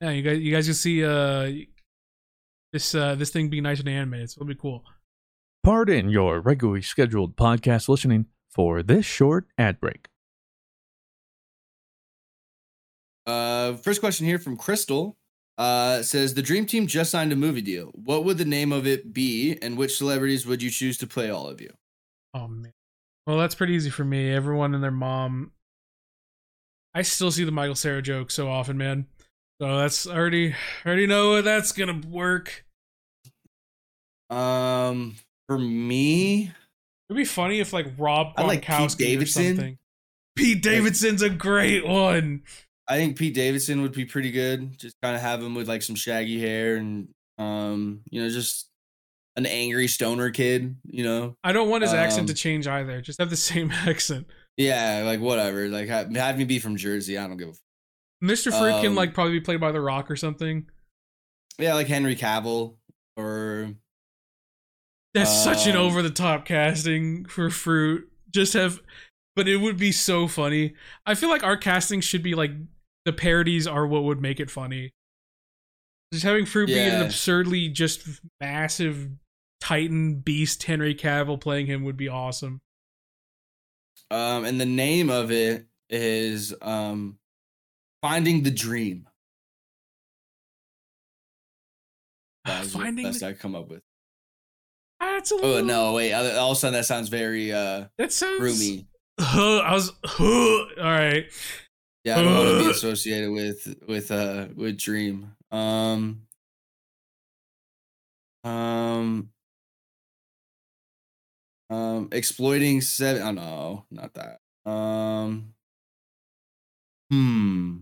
[0.00, 1.52] Yeah, you guys, you guys can see uh,
[2.72, 4.30] this uh, this thing being nice and animated.
[4.30, 4.84] So it'll be cool.
[5.62, 10.08] Pardon your regularly scheduled podcast listening for this short ad break.
[13.26, 15.16] Uh, first question here from Crystal.
[15.58, 17.92] Uh, says the Dream Team just signed a movie deal.
[17.94, 21.30] What would the name of it be, and which celebrities would you choose to play
[21.30, 21.72] all of you?
[22.34, 22.72] Oh man.
[23.26, 24.32] Well, that's pretty easy for me.
[24.32, 25.52] Everyone and their mom.
[26.94, 29.06] I still see the Michael Cera joke so often, man.
[29.60, 32.64] So that's already already know that's gonna work.
[34.28, 35.16] Um,
[35.52, 36.50] for me,
[37.10, 39.56] It'd be funny if like Rob I like Pete Davidson.
[39.56, 39.78] something.
[40.36, 42.42] Pete Davidson's a great one.
[42.88, 44.78] I think Pete Davidson would be pretty good.
[44.78, 48.68] Just kind of have him with like some shaggy hair and um, you know, just
[49.36, 50.76] an angry stoner kid.
[50.84, 53.00] You know, I don't want his accent to Um, change either.
[53.02, 54.26] Just have the same accent.
[54.56, 55.68] yeah, like whatever.
[55.68, 57.18] Like have, have me be from Jersey.
[57.18, 57.52] I don't give a.
[57.52, 57.58] F-
[58.24, 58.50] Mr.
[58.50, 60.66] Can Um, like probably be played by The Rock or something.
[61.58, 62.76] yeah, like Henry Cavill
[63.16, 63.74] or
[65.14, 68.10] That's such an Um, over the top casting for Fruit.
[68.30, 68.80] Just have,
[69.36, 70.74] but it would be so funny.
[71.04, 72.52] I feel like our casting should be like
[73.04, 74.92] the parodies are what would make it funny.
[76.12, 78.06] Just having Fruit be an absurdly just
[78.40, 79.10] massive
[79.60, 82.60] Titan beast Henry Cavill playing him would be awesome.
[84.10, 87.18] um, and the name of it is um,
[88.02, 89.08] Finding the Dream.
[92.44, 93.82] That was Finding the best the- I come up with.
[95.02, 96.12] That's a Oh no, wait!
[96.12, 98.86] All all of a sudden, that sounds very uh That sounds roomy.
[99.18, 101.26] I was all right.
[102.04, 105.36] Yeah, I don't want to be associated with with uh with Dream.
[105.50, 106.22] Um
[108.44, 109.30] um
[111.70, 113.22] um exploiting seven.
[113.22, 114.40] Oh no, not that.
[114.70, 115.54] Um
[117.10, 117.76] hmm.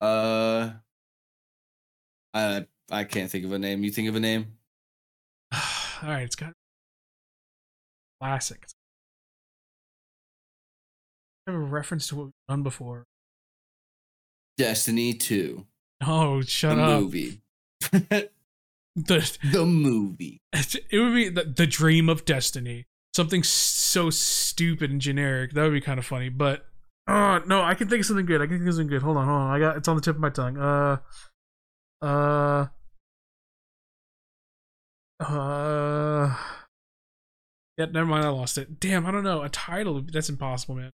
[0.00, 0.72] Uh
[2.34, 3.82] I I can't think of a name.
[3.82, 4.58] You think of a name?
[6.02, 6.52] All right, it's got
[8.20, 8.66] classic.
[11.46, 13.04] I have a reference to what we've done before.
[14.56, 15.66] Destiny 2.
[16.06, 16.86] Oh, shut up.
[16.86, 17.00] the up!
[17.00, 17.40] movie.
[18.96, 20.40] The, the movie.
[20.52, 22.86] it would be the, the dream of destiny.
[23.12, 25.52] Something so stupid and generic.
[25.52, 26.28] That would be kind of funny.
[26.28, 26.66] But
[27.06, 28.40] uh no, I can think of something good.
[28.40, 29.02] I can think of something good.
[29.02, 29.50] Hold on, hold on.
[29.50, 30.56] I got it's on the tip of my tongue.
[30.56, 30.98] Uh,
[32.02, 32.66] uh,
[35.28, 36.36] uh.
[37.76, 38.24] Yeah, never mind.
[38.24, 38.78] I lost it.
[38.78, 39.42] Damn, I don't know.
[39.42, 40.00] A title.
[40.00, 40.90] That's impossible, man.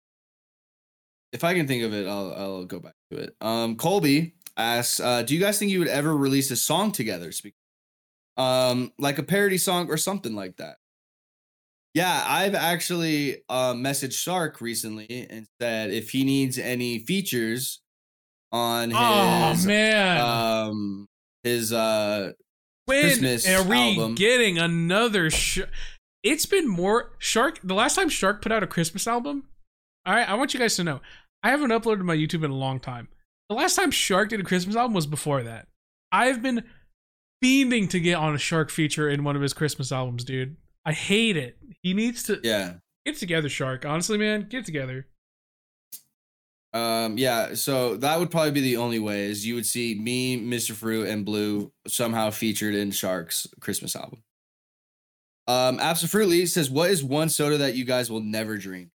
[1.33, 3.35] if I can think of it, I'll I'll go back to it.
[3.41, 7.31] Um, Colby asks, uh, "Do you guys think you would ever release a song together?
[8.37, 10.77] Um, like a parody song or something like that?"
[11.93, 17.81] Yeah, I've actually uh, messaged Shark recently and said if he needs any features
[18.51, 20.21] on Oh his man.
[20.21, 21.07] um
[21.43, 22.31] his uh
[22.89, 24.15] when Christmas are we album.
[24.15, 25.61] getting another sh-
[26.23, 29.45] it's been more shark the last time shark put out a christmas album
[30.05, 30.99] all right i want you guys to know
[31.43, 33.07] i haven't uploaded my youtube in a long time.
[33.47, 35.67] The last time shark did a christmas album was before that.
[36.11, 36.63] I've been
[37.43, 40.57] fiending to get on a shark feature in one of his christmas albums dude.
[40.85, 41.57] I hate it.
[41.81, 42.73] He needs to yeah.
[43.05, 43.85] get together shark.
[43.85, 45.07] Honestly man get together
[46.73, 50.39] Um, yeah, so that would probably be the only way is you would see me,
[50.39, 50.71] Mr.
[50.71, 54.21] Fruit, and Blue somehow featured in Shark's Christmas album.
[55.47, 58.89] Um, Absolutely says, What is one soda that you guys will never drink?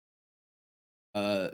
[1.16, 1.50] Uh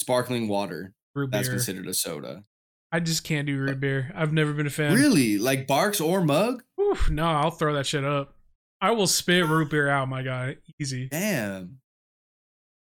[0.00, 0.94] sparkling water.
[1.14, 2.42] root That's beer considered a soda.
[2.90, 5.38] i just can't do root beer i've never been a fan Really?
[5.38, 6.62] Like Barq's or Mug?
[6.80, 8.34] Oof, no i'll throw that shit up
[8.80, 11.78] i will spit root beer out my guy easy Damn.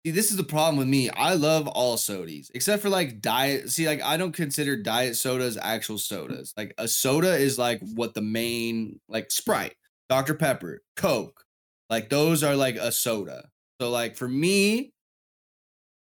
[0.04, 1.08] See, this is the problem with me.
[1.08, 3.70] I love all sodies, except for like diet.
[3.70, 6.52] See, like I don't consider diet sodas actual sodas.
[6.58, 9.76] Like a soda is like what the main like Sprite,
[10.10, 10.34] Dr.
[10.34, 11.44] Pepper, Coke.
[11.88, 13.48] Like those are like a soda.
[13.80, 14.92] So like for me,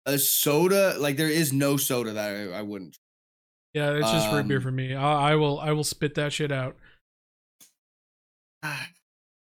[0.06, 2.98] a soda, like there is no soda that I, I wouldn't.
[3.74, 4.96] Yeah, it's just root beer Um, for me.
[4.96, 6.78] I, I will I will spit that shit out.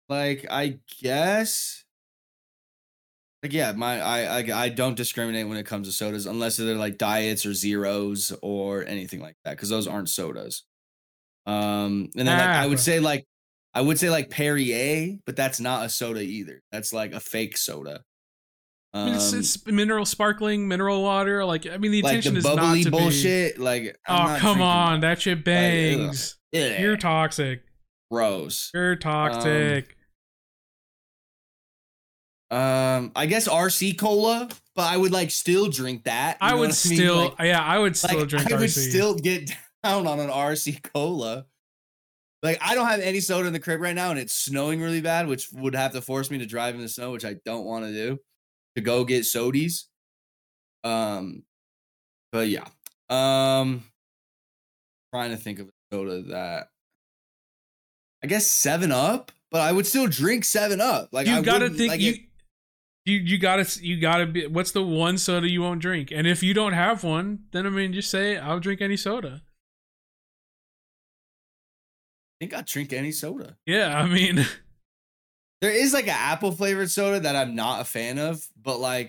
[0.09, 1.85] Like I guess.
[3.43, 6.75] Like yeah, my I, I I don't discriminate when it comes to sodas unless they're
[6.75, 10.65] like diets or zeros or anything like that because those aren't sodas.
[11.47, 12.69] Um, and then like, I Ah.
[12.69, 13.25] would say like
[13.75, 16.61] I would say like Perrier, but that's not a soda either.
[16.73, 18.03] That's like a fake soda.
[18.93, 21.45] I mean, it's, Um, it's mineral sparkling mineral water.
[21.45, 23.59] Like I mean, the like intention the is not to bullshit.
[23.61, 23.97] Like.
[24.09, 26.37] I'm Oh not come on, that shit bangs.
[26.53, 26.75] that.
[26.75, 26.81] Ugh.
[26.81, 27.63] You're toxic.
[28.11, 28.71] gross.
[28.75, 29.85] You're toxic.
[29.91, 29.95] Um,
[32.51, 36.39] I guess RC cola, but I would like still drink that.
[36.41, 36.99] I would what mean?
[36.99, 39.51] still, Like- yeah, I would still like, drink I would still get
[39.85, 41.47] down on an RC cola.
[42.43, 45.01] Like I don't have any soda in the crib right now, and it's snowing really
[45.01, 47.65] bad, which would have to force me to drive in the snow, which I don't
[47.65, 48.19] want to do.
[48.77, 49.85] To go get sodies.
[50.85, 51.43] Um,
[52.31, 52.67] but yeah.
[53.11, 53.83] Um,
[55.13, 56.69] trying to think of a soda that.
[58.23, 61.09] I guess Seven Up, but I would still drink Seven Up.
[61.13, 62.13] Like you I gotta think like you.
[62.13, 62.21] it-
[63.09, 66.43] You, you gotta you gotta be what's the one soda you won't drink and if
[66.43, 69.41] you don't have one then I mean just say I'll drink any soda
[72.41, 73.57] I think I'd drink any soda.
[73.67, 74.45] yeah I mean
[75.61, 79.09] There is like an apple flavored soda that I'm not a fan of, but like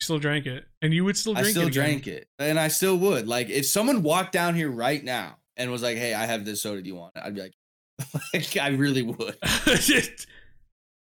[0.00, 2.58] You still drank it and you would still drink I still it drank it, and
[2.58, 3.28] I still would.
[3.28, 6.62] Like if someone walked down here right now and was like, "Hey, I have this
[6.62, 6.80] soda.
[6.80, 7.52] Do you want it?" I'd be like,
[8.32, 9.36] like I really would.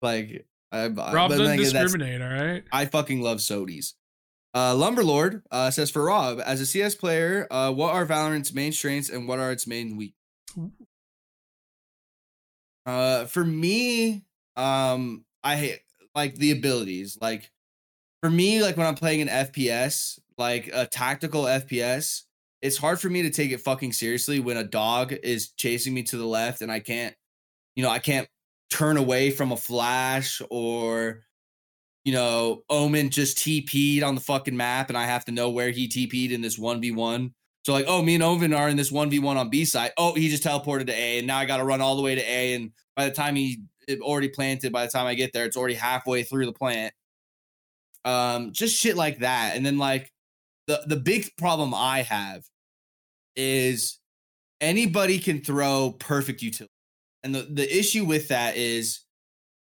[0.02, 3.92] Like, I, Rob doesn't discriminate all right I fucking love sodies.
[4.54, 8.72] Uh, Lumberlord uh, says for Rob, as a CS player, uh, what are Valorant's main
[8.72, 10.14] strengths and what are its main weak?
[12.84, 14.24] Uh, for me,
[14.56, 15.80] um, I hate
[16.14, 17.16] like the abilities.
[17.20, 17.50] Like
[18.22, 22.22] for me, like when I'm playing an FPS, like a tactical FPS,
[22.60, 26.02] it's hard for me to take it fucking seriously when a dog is chasing me
[26.04, 27.14] to the left and I can't,
[27.74, 28.28] you know, I can't
[28.72, 31.22] turn away from a flash or
[32.04, 35.70] you know, Omen just TP'd on the fucking map and I have to know where
[35.70, 37.32] he TP'd in this 1v1.
[37.64, 39.92] So like, oh, me and Omen are in this 1v1 on B side.
[39.96, 42.16] Oh, he just teleported to A and now I got to run all the way
[42.16, 43.62] to A and by the time he
[44.00, 46.92] already planted, by the time I get there, it's already halfway through the plant.
[48.04, 49.54] Um just shit like that.
[49.54, 50.12] And then like
[50.66, 52.42] the the big problem I have
[53.36, 54.00] is
[54.60, 56.71] anybody can throw perfect utility.
[57.24, 59.00] And the the issue with that is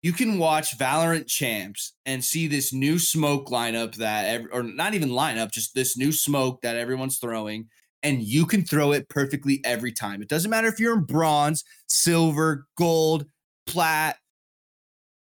[0.03, 4.93] you can watch Valorant champs and see this new smoke lineup that, ev- or not
[4.93, 7.70] even lineup, just this new smoke that everyone's throwing,
[8.03, 10.22] and you can throw it perfectly every time.
[10.22, 13.26] It doesn't matter if you're in bronze, silver, gold,
[13.66, 14.18] plat,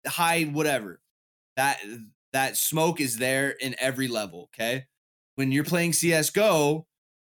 [0.07, 1.01] high, whatever.
[1.57, 1.81] That
[2.35, 4.51] that smoke is there in every level.
[4.55, 4.87] Okay,
[5.37, 6.88] when you're playing CS:GO,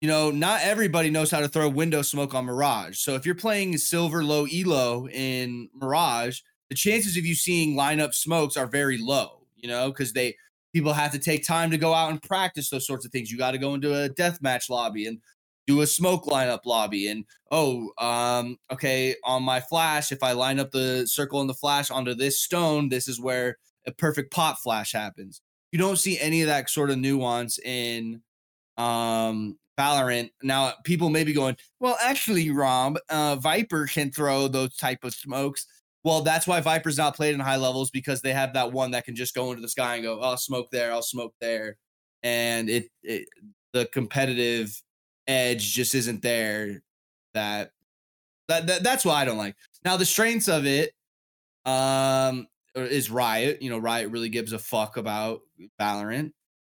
[0.01, 2.99] you know not everybody knows how to throw window smoke on Mirage.
[2.99, 6.41] So if you're playing silver low elo in Mirage
[6.71, 10.37] the chances of you seeing lineup smokes are very low, you know, because they
[10.73, 13.29] people have to take time to go out and practice those sorts of things.
[13.29, 15.19] You got to go into a deathmatch lobby and
[15.67, 17.09] do a smoke lineup lobby.
[17.09, 21.53] And oh, um, okay, on my flash, if I line up the circle and the
[21.53, 25.41] flash onto this stone, this is where a perfect pop flash happens.
[25.73, 28.21] You don't see any of that sort of nuance in
[28.77, 30.29] um Valorant.
[30.43, 35.13] Now people may be going, well, actually, Rob, uh, Viper can throw those type of
[35.13, 35.65] smokes.
[36.03, 39.05] Well, that's why Viper's not played in high levels because they have that one that
[39.05, 41.77] can just go into the sky and go, "I'll smoke there, I'll smoke there,"
[42.23, 43.27] and it, it
[43.73, 44.81] the competitive
[45.27, 46.81] edge just isn't there.
[47.33, 47.71] That,
[48.47, 49.55] that that that's why I don't like.
[49.85, 50.91] Now the strengths of it,
[51.65, 53.61] um, is Riot.
[53.61, 55.41] You know, Riot really gives a fuck about
[55.79, 56.31] Valorant.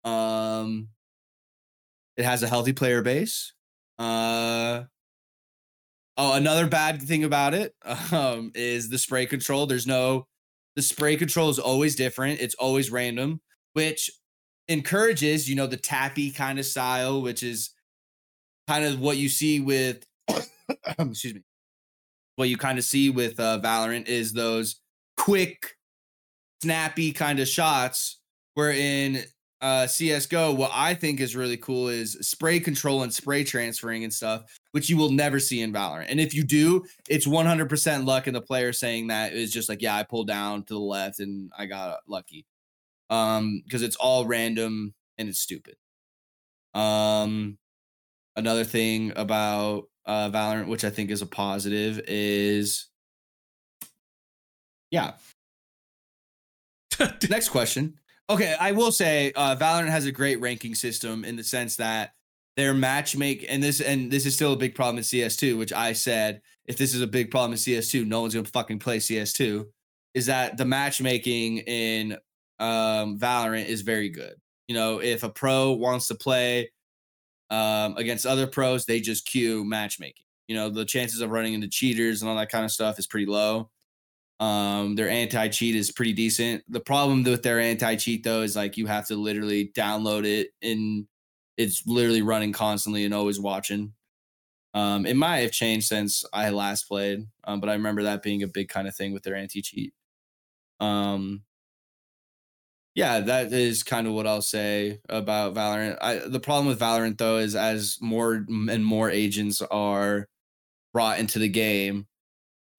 [0.03, 0.89] Um,
[2.17, 3.53] it has a healthy player base.
[3.97, 4.83] Uh,
[6.15, 7.73] Oh, another bad thing about it
[8.11, 9.65] um, is the spray control.
[9.65, 10.27] There's no,
[10.75, 12.39] the spray control is always different.
[12.39, 13.41] It's always random,
[13.73, 14.11] which
[14.67, 17.71] encourages, you know, the tappy kind of style, which is
[18.67, 20.05] kind of what you see with,
[20.99, 21.41] excuse me,
[22.35, 24.81] what you kind of see with uh, Valorant is those
[25.17, 25.75] quick,
[26.61, 28.19] snappy kind of shots.
[28.55, 29.23] Where in
[29.63, 34.13] uh, CS:GO, what I think is really cool is spray control and spray transferring and
[34.13, 36.07] stuff, which you will never see in Valorant.
[36.09, 39.81] And if you do, it's 100% luck, and the player saying that is just like,
[39.81, 42.45] yeah, I pulled down to the left and I got lucky,
[43.09, 45.75] um, because it's all random and it's stupid.
[46.73, 47.57] Um,
[48.35, 52.87] another thing about uh, Valorant, which I think is a positive, is
[54.91, 55.13] yeah.
[57.29, 57.97] Next question.
[58.29, 62.13] Okay, I will say uh, Valorant has a great ranking system in the sense that
[62.55, 65.93] their matchmake and this and this is still a big problem in CS2, which I
[65.93, 69.65] said if this is a big problem in CS2, no one's gonna fucking play CS2.
[70.13, 72.13] Is that the matchmaking in
[72.59, 74.35] um, Valorant is very good.
[74.67, 76.71] You know, if a pro wants to play
[77.49, 80.25] um, against other pros, they just queue matchmaking.
[80.47, 83.07] You know, the chances of running into cheaters and all that kind of stuff is
[83.07, 83.69] pretty low.
[84.39, 86.63] Um, their anti cheat is pretty decent.
[86.67, 90.49] The problem with their anti cheat though is like you have to literally download it
[90.61, 91.07] and
[91.57, 93.93] it's literally running constantly and always watching.
[94.73, 98.41] Um, it might have changed since I last played, um, but I remember that being
[98.41, 99.93] a big kind of thing with their anti cheat.
[100.79, 101.43] Um,
[102.95, 105.97] yeah, that is kind of what I'll say about Valorant.
[106.01, 110.27] I, the problem with Valorant though is as more and more agents are
[110.93, 112.07] brought into the game,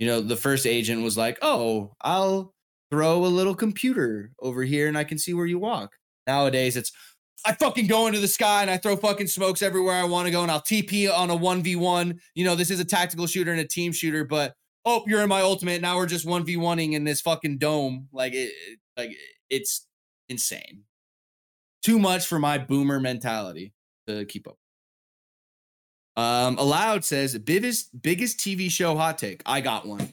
[0.05, 2.53] you know, the first agent was like, "Oh, I'll
[2.91, 5.93] throw a little computer over here and I can see where you walk."
[6.27, 6.93] Nowadays, it's
[7.47, 10.31] I fucking go into the sky and I throw fucking smokes everywhere I want to
[10.31, 12.19] go and I'll TP on a 1v1.
[12.35, 15.29] You know, this is a tactical shooter and a team shooter, but oh, you're in
[15.31, 15.81] my ultimate.
[15.81, 18.09] Now we're just 1v1ing in this fucking dome.
[18.13, 18.53] Like it
[18.99, 19.11] like
[19.49, 19.87] it's
[20.29, 20.85] insane.
[21.83, 23.73] Too much for my boomer mentality
[24.07, 24.59] to keep up.
[26.17, 29.43] Um, Aloud says biggest biggest TV show hot take.
[29.47, 30.13] I got one.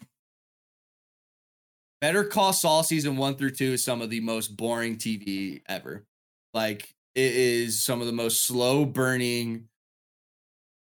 [1.99, 6.05] Better Call Saul season one through two is some of the most boring TV ever.
[6.53, 9.67] Like it is some of the most slow burning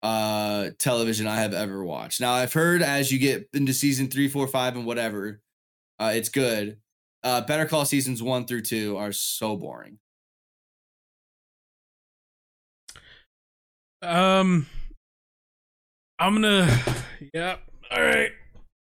[0.05, 2.21] uh television I have ever watched.
[2.21, 5.41] Now I've heard as you get into season three, four, five, and whatever,
[5.99, 6.79] uh, it's good.
[7.25, 9.99] Uh, Better Call seasons one through two are so boring.
[14.01, 14.67] Um,
[16.19, 16.79] I'm gonna.
[17.33, 17.61] Yep.
[17.91, 18.31] All right.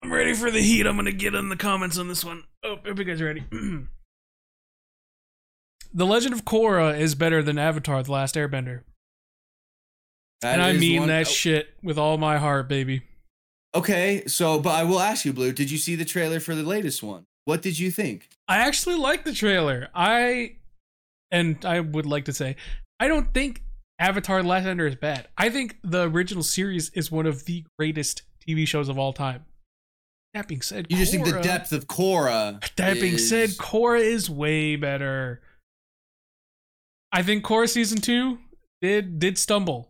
[0.04, 0.86] I'm ready for the heat.
[0.86, 2.44] I'm gonna get in the comments on this one.
[2.64, 3.44] Oh, hope you guys are ready.
[5.94, 8.82] the Legend of Korra is better than Avatar: The Last Airbender,
[10.42, 13.04] That and I mean one- that oh, shit with all my heart, baby.
[13.76, 15.52] Okay, so but I will ask you, Blue.
[15.52, 17.26] Did you see the trailer for the latest one?
[17.46, 18.30] What did you think?
[18.48, 19.90] I actually like the trailer.
[19.94, 20.56] I
[21.32, 22.56] and I would like to say
[23.00, 23.62] I don't think
[24.00, 25.28] Avatar: The Last Airbender is bad.
[25.38, 29.46] I think the original series is one of the greatest TV shows of all time.
[30.34, 32.60] That being said, You just think the depth of Korra.
[32.76, 35.42] That being said, is- Korra is way better.
[37.12, 38.38] I think Korra season two
[38.82, 39.90] did did stumble,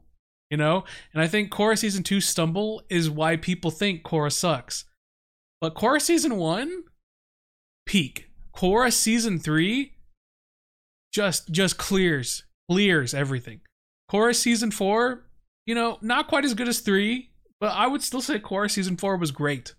[0.49, 4.85] you know, and I think Korra season two stumble is why people think Korra sucks.
[5.59, 6.83] But Korra season one,
[7.85, 8.29] peak.
[8.55, 9.93] Korra season three,
[11.11, 13.61] just just clears clears everything.
[14.11, 15.25] Korra season four,
[15.65, 17.29] you know, not quite as good as three,
[17.59, 19.73] but I would still say Korra season four was great.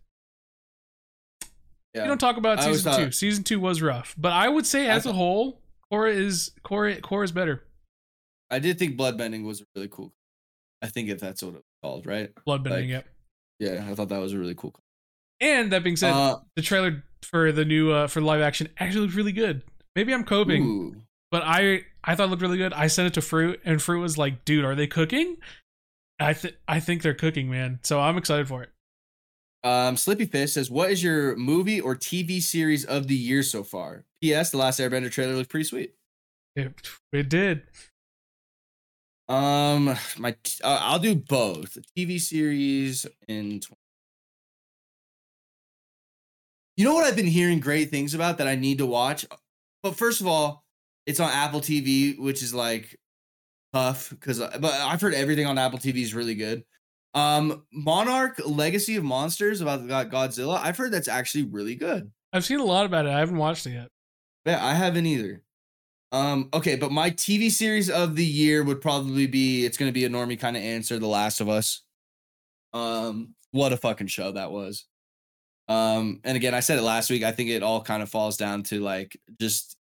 [1.94, 2.02] yeah.
[2.02, 3.12] We don't talk about season two.
[3.12, 5.60] Season two was rough, but I would say as a whole,
[5.92, 7.64] Korra is Korra Korra is better.
[8.50, 10.12] I did think Bloodbending was really cool.
[10.82, 12.30] I think if that's what it was called, right?
[12.46, 13.06] Bloodbending, Like, yep.
[13.58, 14.74] Yeah, I thought that was a really cool.
[15.40, 19.00] And that being said, Uh, the trailer for the new uh, for live action actually
[19.02, 19.62] looked really good.
[19.96, 20.96] Maybe I'm coping, ooh.
[21.30, 22.72] But I I thought it looked really good.
[22.72, 25.36] I sent it to Fruit, and Fruit was like, "Dude, are they cooking?"
[26.20, 27.80] I th- I think they're cooking, man.
[27.82, 28.70] So I'm excited for it.
[29.62, 33.62] Um, Slippy Fish says, "What is your movie or TV series of the year so
[33.62, 34.50] far?" P.S.
[34.50, 35.94] The last Airbender trailer looks pretty sweet.
[36.56, 36.74] It,
[37.12, 37.62] it did.
[39.28, 43.64] Um, my t- uh, I'll do both TV series and.
[46.76, 49.26] You know what I've been hearing great things about that I need to watch.
[49.82, 50.64] But first of all,
[51.08, 52.94] it's on Apple TV, which is like
[53.72, 54.38] tough because.
[54.38, 56.64] But I've heard everything on Apple TV is really good.
[57.14, 60.60] Um, Monarch Legacy of Monsters about Godzilla.
[60.62, 62.12] I've heard that's actually really good.
[62.34, 63.08] I've seen a lot about it.
[63.08, 63.88] I haven't watched it yet.
[64.44, 65.42] Yeah, I haven't either.
[66.12, 70.04] Um, okay, but my TV series of the year would probably be it's gonna be
[70.04, 71.82] a normie kind of answer, The Last of Us.
[72.74, 74.84] Um, what a fucking show that was.
[75.68, 77.22] Um, and again, I said it last week.
[77.22, 79.78] I think it all kind of falls down to like just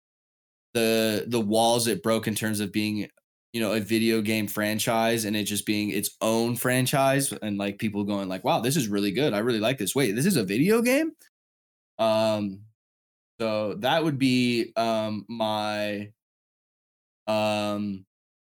[0.76, 3.08] the the walls it broke in terms of being,
[3.54, 7.78] you know, a video game franchise and it just being its own franchise and like
[7.78, 9.32] people going like, wow, this is really good.
[9.32, 9.94] I really like this.
[9.94, 11.12] Wait, this is a video game?
[11.98, 12.60] Um,
[13.40, 16.10] so that would be um my
[17.26, 18.04] um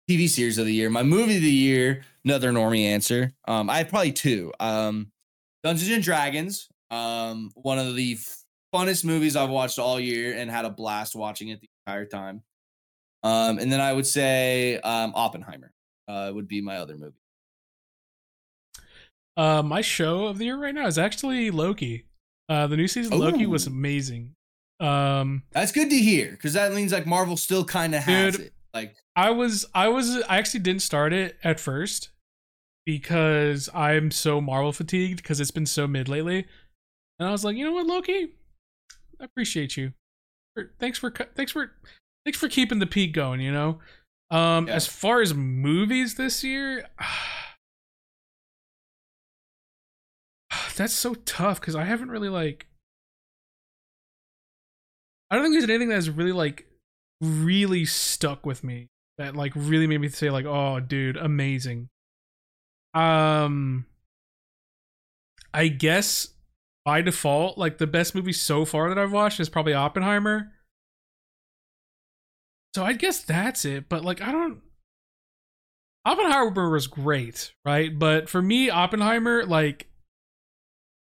[0.07, 0.91] TV series of the year.
[0.91, 3.31] My movie of the year, another normie answer.
[3.47, 4.53] Um, I have probably two.
[4.59, 5.11] Um,
[5.63, 6.67] Dungeons and Dragons.
[6.91, 8.17] Um, one of the
[8.73, 12.43] funnest movies I've watched all year and had a blast watching it the entire time.
[13.23, 15.71] Um, and then I would say um Oppenheimer
[16.07, 17.15] uh would be my other movie.
[19.35, 22.05] Uh, my show of the year right now is actually Loki.
[22.49, 24.35] Uh, the new season of Loki was amazing.
[24.81, 28.47] Um, That's good to hear because that means like Marvel still kind of has Dude.
[28.47, 28.53] it.
[28.73, 32.09] Like I was I was I actually didn't start it at first
[32.85, 36.45] because I'm so Marvel fatigued because it's been so mid lately,
[37.17, 38.33] and I was like, you know what, Loki,
[39.19, 39.93] I appreciate you.
[40.59, 41.71] For- Thanks for thanks for
[42.25, 43.39] thanks for keeping the peak going.
[43.41, 43.79] You know,
[44.31, 44.73] um, Yeah.
[44.75, 46.87] as far as movies this year.
[50.75, 52.67] That's so tough because I haven't really like
[55.29, 56.65] I don't think there's anything that's really like
[57.21, 58.87] really stuck with me
[59.17, 61.89] that like really made me say like, "Oh, dude, amazing."
[62.95, 63.85] Um
[65.53, 66.29] I guess
[66.89, 70.53] by default, like the best movie so far that I've watched is probably Oppenheimer.
[72.75, 74.61] So I guess that's it, but like I don't
[76.03, 77.97] Oppenheimer was great, right?
[77.97, 79.85] But for me, Oppenheimer, like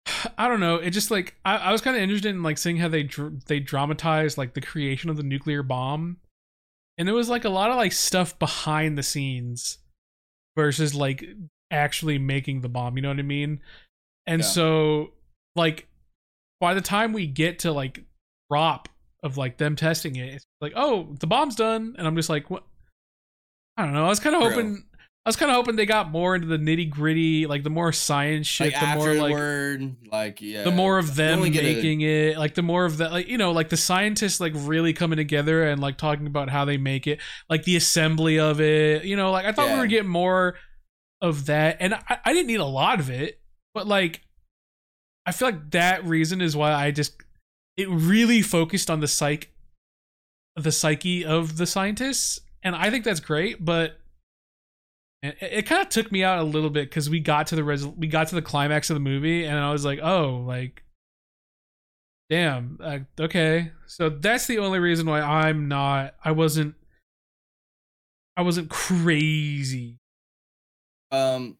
[0.40, 0.78] I don't know.
[0.78, 3.46] It just like I, I was kind of interested in like seeing how they dr-
[3.46, 6.18] they dramatized like the creation of the nuclear bomb,
[6.98, 9.78] and there was like a lot of like stuff behind the scenes
[10.58, 11.26] versus like
[11.70, 12.96] actually making the bomb.
[12.96, 13.62] You know what I mean?
[14.26, 14.48] And Yeah.
[14.48, 15.12] so
[15.60, 15.88] like
[16.60, 18.04] by the time we get to like
[18.50, 18.90] drop
[19.22, 22.50] of like them testing it, it's like oh the bomb's done, and I'm just like
[22.50, 22.64] what?
[23.78, 24.06] I don't know.
[24.06, 24.50] I was kind of Bro.
[24.52, 24.84] hoping.
[25.26, 27.92] I was kind of hoping they got more into the nitty gritty, like the more
[27.92, 31.74] science shit, like the more like afterward, like, yeah, the more of them get a-
[31.76, 34.92] making it like the more of that like you know like the scientists like really
[34.94, 39.04] coming together and like talking about how they make it like the assembly of it
[39.04, 39.80] you know like i thought we Yeah.
[39.82, 40.56] were getting more
[41.22, 43.40] of that and I, I didn't need a lot of it
[43.76, 44.22] but like
[45.30, 47.14] i feel like that reason is why i just
[47.78, 49.50] it really focused on the psych
[50.56, 54.00] the psyche of the scientists and i think that's great but
[55.22, 57.64] it, it kind of took me out a little bit because we got to the
[57.64, 60.84] res- we got to the climax of the movie and I was like, oh, like,
[62.30, 63.72] damn, uh, okay.
[63.86, 66.16] So that's the only reason why I'm not.
[66.24, 66.76] I wasn't.
[68.38, 69.98] I wasn't crazy.
[71.12, 71.58] um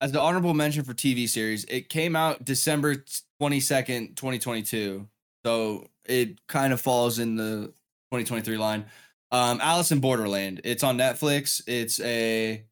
[0.00, 2.96] as the honorable mention for TV series, it came out December
[3.40, 5.08] 22nd, 2022.
[5.44, 7.66] So it kind of falls in the
[8.12, 8.86] 2023 line.
[9.30, 10.60] Um Alice in Borderland.
[10.64, 11.62] It's on Netflix.
[11.66, 12.64] It's a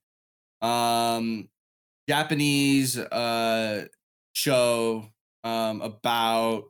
[0.62, 1.48] um
[2.08, 3.86] Japanese uh
[4.32, 5.06] show
[5.44, 6.64] um about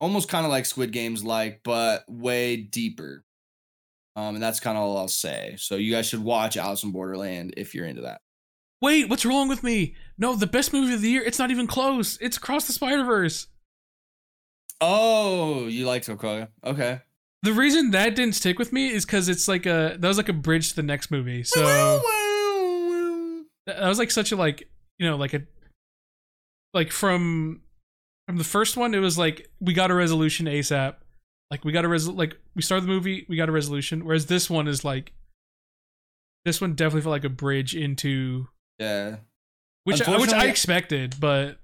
[0.00, 3.24] almost kind of like Squid Games like but way deeper.
[4.16, 5.54] Um and that's kind of all I'll say.
[5.58, 8.20] So you guys should watch Alice in Borderland if you're into that.
[8.80, 9.94] Wait, what's wrong with me?
[10.18, 11.22] No, the best movie of the year.
[11.22, 12.18] It's not even close.
[12.20, 13.46] It's Across the Spider Verse.
[14.80, 16.48] Oh, you like Sokoya?
[16.62, 17.00] Okay.
[17.42, 20.28] The reason that didn't stick with me is because it's like a that was like
[20.28, 21.42] a bridge to the next movie.
[21.44, 21.64] So.
[23.66, 24.68] that that was like such a like
[24.98, 25.42] you know like a
[26.72, 27.62] like from
[28.26, 30.96] from the first one it was like we got a resolution asap
[31.50, 34.26] like we got a res like we started the movie we got a resolution whereas
[34.26, 35.12] this one is like
[36.44, 38.48] this one definitely felt like a bridge into
[38.78, 39.16] Yeah.
[39.84, 41.58] which I, which I expected but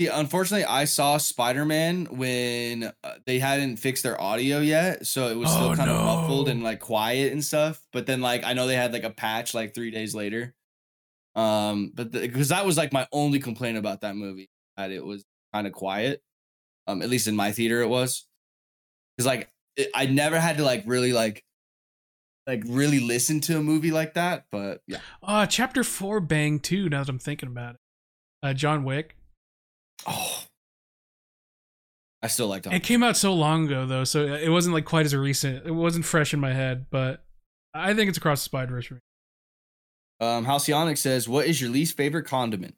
[0.00, 5.28] See, unfortunately, I saw Spider Man when uh, they hadn't fixed their audio yet, so
[5.28, 7.82] it was still Oh, kind of muffled and like quiet and stuff.
[7.92, 10.54] But then, like, I know they had like a patch like three days later.
[11.34, 15.22] Um, but because that was like my only complaint about that movie, that it was
[15.52, 16.22] kind of quiet.
[16.86, 18.26] Um, at least in my theater, it was.
[19.18, 21.44] Because like it, I never had to like really like
[22.46, 24.46] like really listen to a movie like that.
[24.50, 24.98] But yeah.
[25.22, 27.80] uh chapter 4 bang too now that i'm thinking about it
[28.42, 29.16] uh john wick
[30.06, 30.44] Oh.
[32.22, 35.06] I still like it came out so long ago though so it wasn't like quite
[35.06, 37.24] as recent it wasn't fresh in my head but
[37.74, 39.00] i think it's across the spider verse for me
[40.20, 42.74] Um, Halcyonic says, "What is your least favorite condiment?"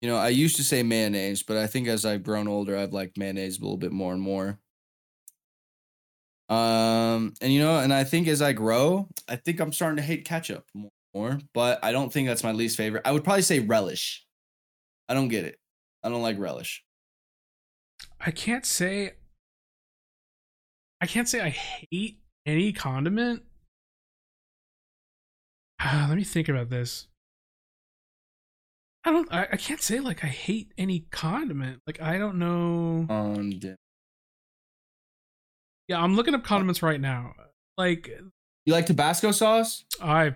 [0.00, 2.92] You know, I used to say mayonnaise, but I think as I've grown older, I've
[2.92, 4.60] liked mayonnaise a little bit more and more.
[6.48, 10.02] Um, and you know, and I think as I grow, I think I'm starting to
[10.02, 13.02] hate ketchup more, more, but I don't think that's my least favorite.
[13.04, 14.24] I would probably say relish.
[15.08, 15.58] I don't get it.
[16.02, 16.84] I don't like relish.
[18.20, 19.12] I can't say
[21.00, 23.42] I can't say I hate any condiment.
[25.80, 27.08] Ah, let me think about this.
[29.04, 31.80] I don't I, I can't say like I hate any condiment.
[31.86, 33.06] Like I don't know.
[33.08, 33.60] Um,
[35.88, 37.34] Yeah, I'm looking up condiments right now.
[37.78, 38.08] Like
[38.64, 39.84] you like Tabasco sauce?
[40.02, 40.34] I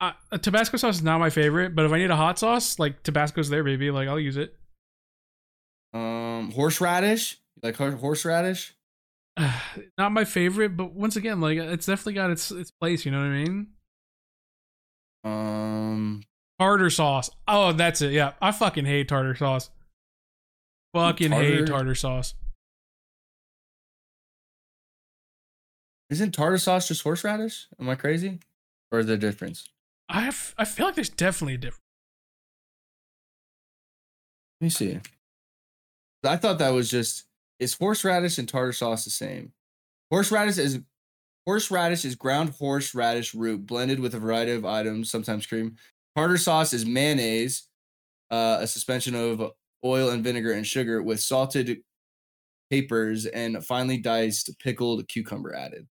[0.00, 3.02] uh, Tabasco sauce is not my favorite, but if I need a hot sauce, like
[3.02, 3.90] Tabasco's there, baby.
[3.90, 4.54] Like I'll use it.
[5.94, 7.38] Um, horseradish?
[7.56, 8.74] You like hor- horseradish?
[9.98, 13.04] not my favorite, but once again, like it's definitely got its its place.
[13.06, 13.66] You know what I mean?
[15.24, 16.22] Um,
[16.58, 17.30] Tartar sauce.
[17.48, 18.12] Oh, that's it.
[18.12, 19.70] Yeah, I fucking hate tartar sauce.
[20.94, 22.34] Fucking hate Tartar- tartar sauce.
[26.08, 27.66] Isn't tartar sauce just horseradish?
[27.80, 28.38] Am I crazy?
[28.92, 29.68] Or is there a difference?
[30.08, 31.82] I have, I feel like there's definitely a difference.
[34.60, 35.00] Let me see.
[36.24, 37.24] I thought that was just
[37.58, 39.52] is horseradish and tartar sauce the same?
[40.10, 40.80] Horseradish is
[41.46, 45.76] horseradish is ground horseradish root blended with a variety of items, sometimes cream.
[46.16, 47.68] Tartar sauce is mayonnaise,
[48.30, 49.52] uh, a suspension of
[49.84, 51.78] oil and vinegar and sugar with salted
[52.70, 55.86] capers and finely diced pickled cucumber added.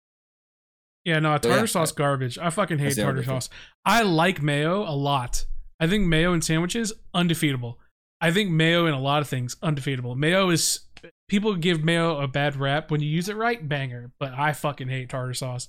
[1.05, 1.39] Yeah, no, Oh, yeah.
[1.39, 2.39] tartar sauce garbage.
[2.39, 3.51] I fucking hate tartar sauce.
[3.85, 5.45] I like mayo a lot.
[5.79, 7.79] I think mayo in sandwiches undefeatable.
[8.21, 10.15] I think mayo in a lot of things undefeatable.
[10.15, 10.81] Mayo is
[11.29, 14.13] people give mayo a bad rap when you use it right, banger.
[14.19, 15.69] But I fucking hate tartar sauce.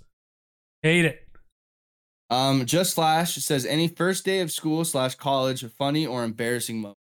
[0.84, 1.22] Hate it.
[2.30, 6.98] Um, just slash says any first day of school slash college funny or embarrassing moment.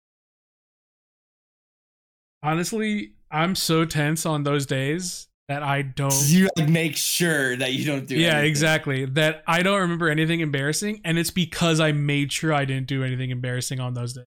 [2.42, 6.14] Honestly, I'm so tense on those days that I don't.
[6.28, 8.16] You like make sure that you don't do.
[8.16, 8.50] yeah, anything.
[8.50, 9.06] exactly.
[9.06, 13.04] That I don't remember anything embarrassing, and it's because I made sure I didn't do
[13.04, 14.26] anything embarrassing on those days.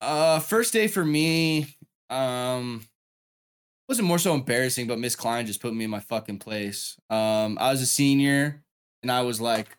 [0.00, 1.76] Uh, first day for me,
[2.08, 2.84] um,
[3.88, 6.96] wasn't more so embarrassing, but Miss Klein just put me in my fucking place.
[7.10, 8.62] Um, I was a senior,
[9.02, 9.76] and I was like,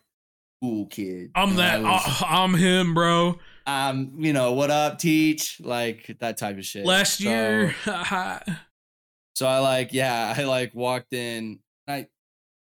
[0.62, 1.30] cool kid.
[1.34, 1.84] I'm And that.
[1.84, 3.38] I uh, I'm him, bro.
[3.90, 6.84] Um, you know what up, teach, like that type of shit.
[6.84, 7.74] Last So- year,
[9.34, 11.60] So I like, yeah, I like walked in.
[11.88, 12.06] I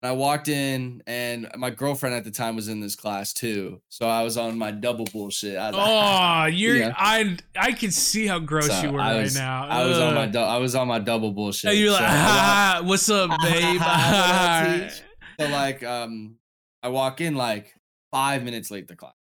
[0.04, 3.82] I walked in, and my girlfriend at the time was in this class too.
[3.90, 5.58] So I was on my double bullshit.
[5.58, 6.76] I like, oh, you're.
[6.78, 6.94] Yeah.
[6.98, 9.68] I I can see how gross So you were I right was- now.
[9.68, 10.40] I was on my.
[10.40, 11.72] I was on my double bullshit.
[11.72, 14.92] And you're like, So I walked- ha, ha, what's up, babe?
[15.40, 16.36] So like um
[16.84, 17.74] I walk in like
[18.12, 19.14] five minutes late to class.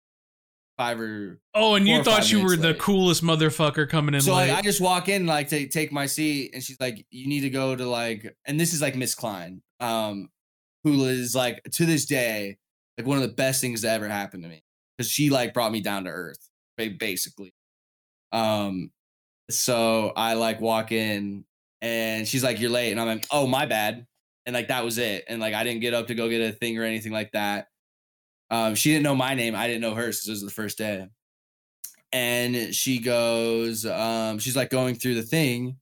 [0.81, 4.47] Five or oh, and you thought you were the coolest motherfucker coming in so late.
[4.47, 7.41] like, I just walk in like to take my seat and she's like, you need
[7.41, 10.29] to go to like and this is like Miss Klein, um,
[10.83, 12.57] who is like to this day,
[12.97, 14.63] like one of the best things that ever happened to me.
[14.97, 17.53] Cause she like brought me down to earth, basically.
[18.31, 18.89] Um
[19.51, 21.45] so I like walk in
[21.83, 22.89] and she's like, You're late.
[22.89, 24.07] And I'm like, oh my bad.
[24.47, 25.25] And like that was it.
[25.27, 27.67] And like I didn't get up to go get a thing or anything like that.
[28.51, 29.55] Um, she didn't know my name.
[29.55, 31.07] I didn't know hers This was the first day.
[32.11, 35.77] And she goes, um, she's like going through the thing,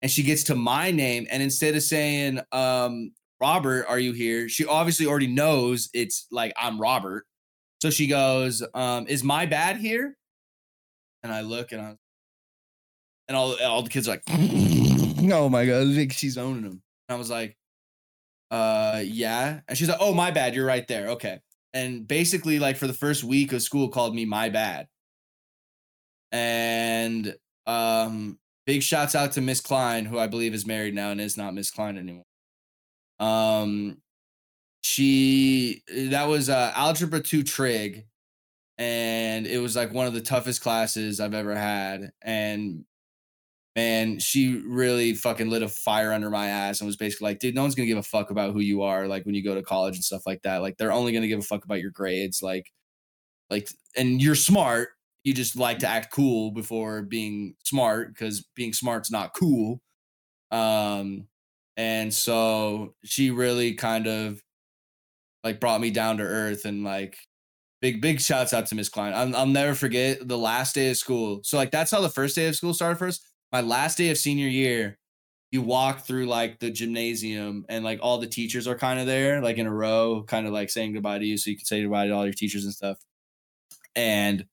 [0.00, 4.48] and she gets to my name, and instead of saying, um, Robert, are you here?
[4.48, 7.26] She obviously already knows it's like I'm Robert.
[7.82, 10.16] So she goes, um, is my bad here?
[11.22, 11.98] And I look and I'm,
[13.28, 16.82] and all all the kids are like, oh my god, like she's owning them.
[17.08, 17.56] And I was like,
[18.50, 19.60] uh, yeah.
[19.68, 21.08] And she's like, oh my bad, you're right there.
[21.10, 21.40] Okay.
[21.74, 24.88] And basically, like for the first week of school, called me my bad.
[26.32, 27.34] And
[27.66, 31.36] um, big shouts out to Miss Klein, who I believe is married now and is
[31.36, 32.24] not Miss Klein anymore.
[33.18, 33.98] Um,
[34.82, 38.06] she that was uh, algebra two trig,
[38.78, 42.12] and it was like one of the toughest classes I've ever had.
[42.22, 42.84] And
[43.76, 47.54] man, she really fucking lit a fire under my ass and was basically like, dude,
[47.54, 49.62] no one's gonna give a fuck about who you are, like when you go to
[49.62, 50.62] college and stuff like that.
[50.62, 52.72] Like they're only gonna give a fuck about your grades, like,
[53.50, 54.88] like, and you're smart.
[55.24, 59.80] You just like to act cool before being smart because being smart's not cool.
[60.50, 61.28] Um,
[61.76, 64.42] and so she really kind of
[65.44, 67.18] like brought me down to earth and like
[67.82, 69.12] big big shouts out to Miss Klein.
[69.34, 71.40] I'll, never forget the last day of school.
[71.44, 73.24] So like that's how the first day of school started first.
[73.56, 74.98] My last day of senior year,
[75.50, 79.40] you walk through like the gymnasium and like all the teachers are kind of there,
[79.40, 81.80] like in a row, kind of like saying goodbye to you, so you can say
[81.80, 82.98] goodbye to all your teachers and stuff.
[83.94, 84.44] And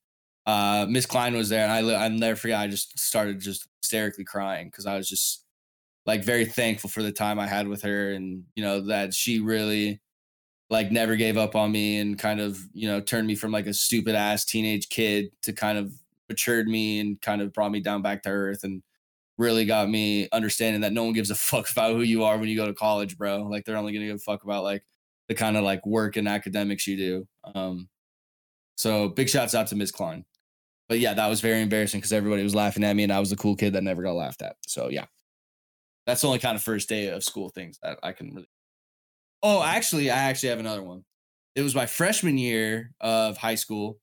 [0.45, 2.61] uh Miss Klein was there, and I I'll never forget.
[2.61, 5.43] I just started just hysterically crying because I was just
[6.05, 9.41] like very thankful for the time I had with her, and you know that she
[9.41, 9.99] really
[10.69, 13.67] like never gave up on me and kind of you know turned me from like
[13.67, 15.91] a stupid ass teenage kid to kind of
[16.29, 18.81] matured me and kind of brought me down back to earth and
[19.37, 22.49] really got me understanding that no one gives a fuck about who you are when
[22.49, 23.43] you go to college bro.
[23.43, 24.83] Like they're only gonna give a fuck about like
[25.27, 27.27] the kind of like work and academics you do.
[27.55, 27.89] Um
[28.75, 29.91] so big shouts out to Ms.
[29.91, 30.25] Klein.
[30.89, 33.29] But yeah that was very embarrassing because everybody was laughing at me and I was
[33.29, 34.57] the cool kid that never got laughed at.
[34.67, 35.05] So yeah.
[36.05, 38.47] That's the only kind of first day of school things that I can really
[39.43, 41.03] Oh, actually, I actually have another one.
[41.55, 43.99] It was my freshman year of high school,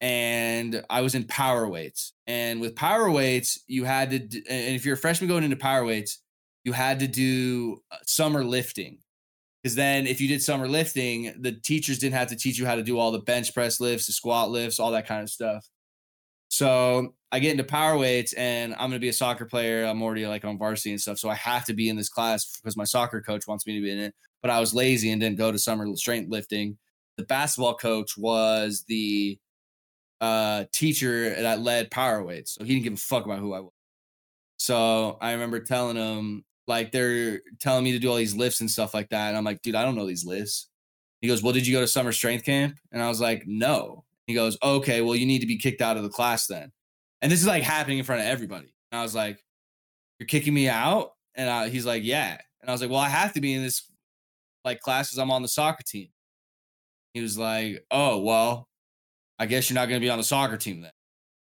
[0.00, 2.12] and I was in power weights.
[2.26, 5.56] And with power weights, you had to, d- and if you're a freshman going into
[5.56, 6.20] power weights,
[6.64, 8.98] you had to do uh, summer lifting.
[9.62, 12.76] Because then, if you did summer lifting, the teachers didn't have to teach you how
[12.76, 15.68] to do all the bench press lifts, the squat lifts, all that kind of stuff.
[16.48, 19.84] So I get into power weights, and I'm gonna be a soccer player.
[19.84, 22.56] I'm already like on varsity and stuff, so I have to be in this class
[22.56, 24.14] because my soccer coach wants me to be in it
[24.46, 26.78] but I was lazy and didn't go to summer strength lifting.
[27.16, 29.38] The basketball coach was the
[30.20, 33.60] uh, teacher that led power weights, so he didn't give a fuck about who I
[33.60, 33.72] was.
[34.58, 38.70] So I remember telling him like they're telling me to do all these lifts and
[38.70, 40.68] stuff like that, and I'm like, dude, I don't know these lifts.
[41.20, 42.78] He goes, well, did you go to summer strength camp?
[42.92, 44.04] And I was like, no.
[44.26, 46.72] He goes, okay, well, you need to be kicked out of the class then.
[47.22, 48.74] And this is like happening in front of everybody.
[48.92, 49.42] And I was like,
[50.18, 51.12] you're kicking me out?
[51.34, 52.38] And I, he's like, yeah.
[52.60, 53.90] And I was like, well, I have to be in this
[54.64, 56.08] like class because I'm on the soccer team.
[57.14, 58.68] He was like, oh, well,
[59.38, 60.92] I guess you're not going to be on the soccer team then.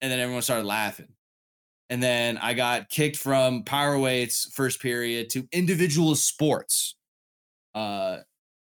[0.01, 1.07] And then everyone started laughing.
[1.89, 6.95] And then I got kicked from power weights first period to individual sports.
[7.73, 8.17] Uh,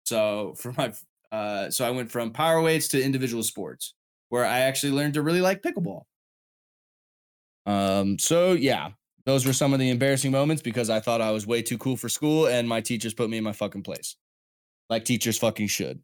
[0.05, 0.93] so for my,
[1.33, 3.95] uh, so I went from power weights to individual sports
[4.29, 6.03] where I actually learned to really like pickleball.
[7.65, 8.91] Um, so yeah,
[9.25, 11.97] those were some of the embarrassing moments because I thought I was way too cool
[11.97, 14.17] for school and my teachers put me in my fucking place.
[14.89, 16.01] Like teachers fucking should.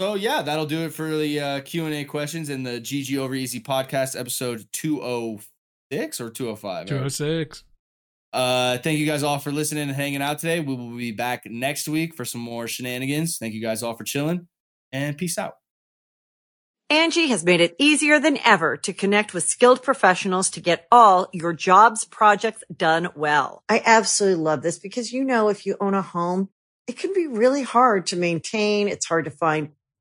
[0.00, 3.16] So yeah, that'll do it for the uh, Q and A questions in the GG
[3.16, 5.38] Over EZ podcast episode two oh
[5.92, 6.86] six or two oh five.
[6.86, 7.62] Two oh six.
[8.32, 10.58] Uh, thank you guys all for listening and hanging out today.
[10.58, 13.38] We will be back next week for some more shenanigans.
[13.38, 14.48] Thank you guys all for chilling,
[14.90, 15.54] and peace out.
[16.90, 21.28] Angi has made it easier than ever to connect with skilled professionals to get all
[21.32, 23.62] your jobs projects done well.
[23.68, 26.48] I absolutely love this because you know if you own a home,
[26.88, 28.88] it can be really hard to maintain.
[28.88, 29.70] It's hard to find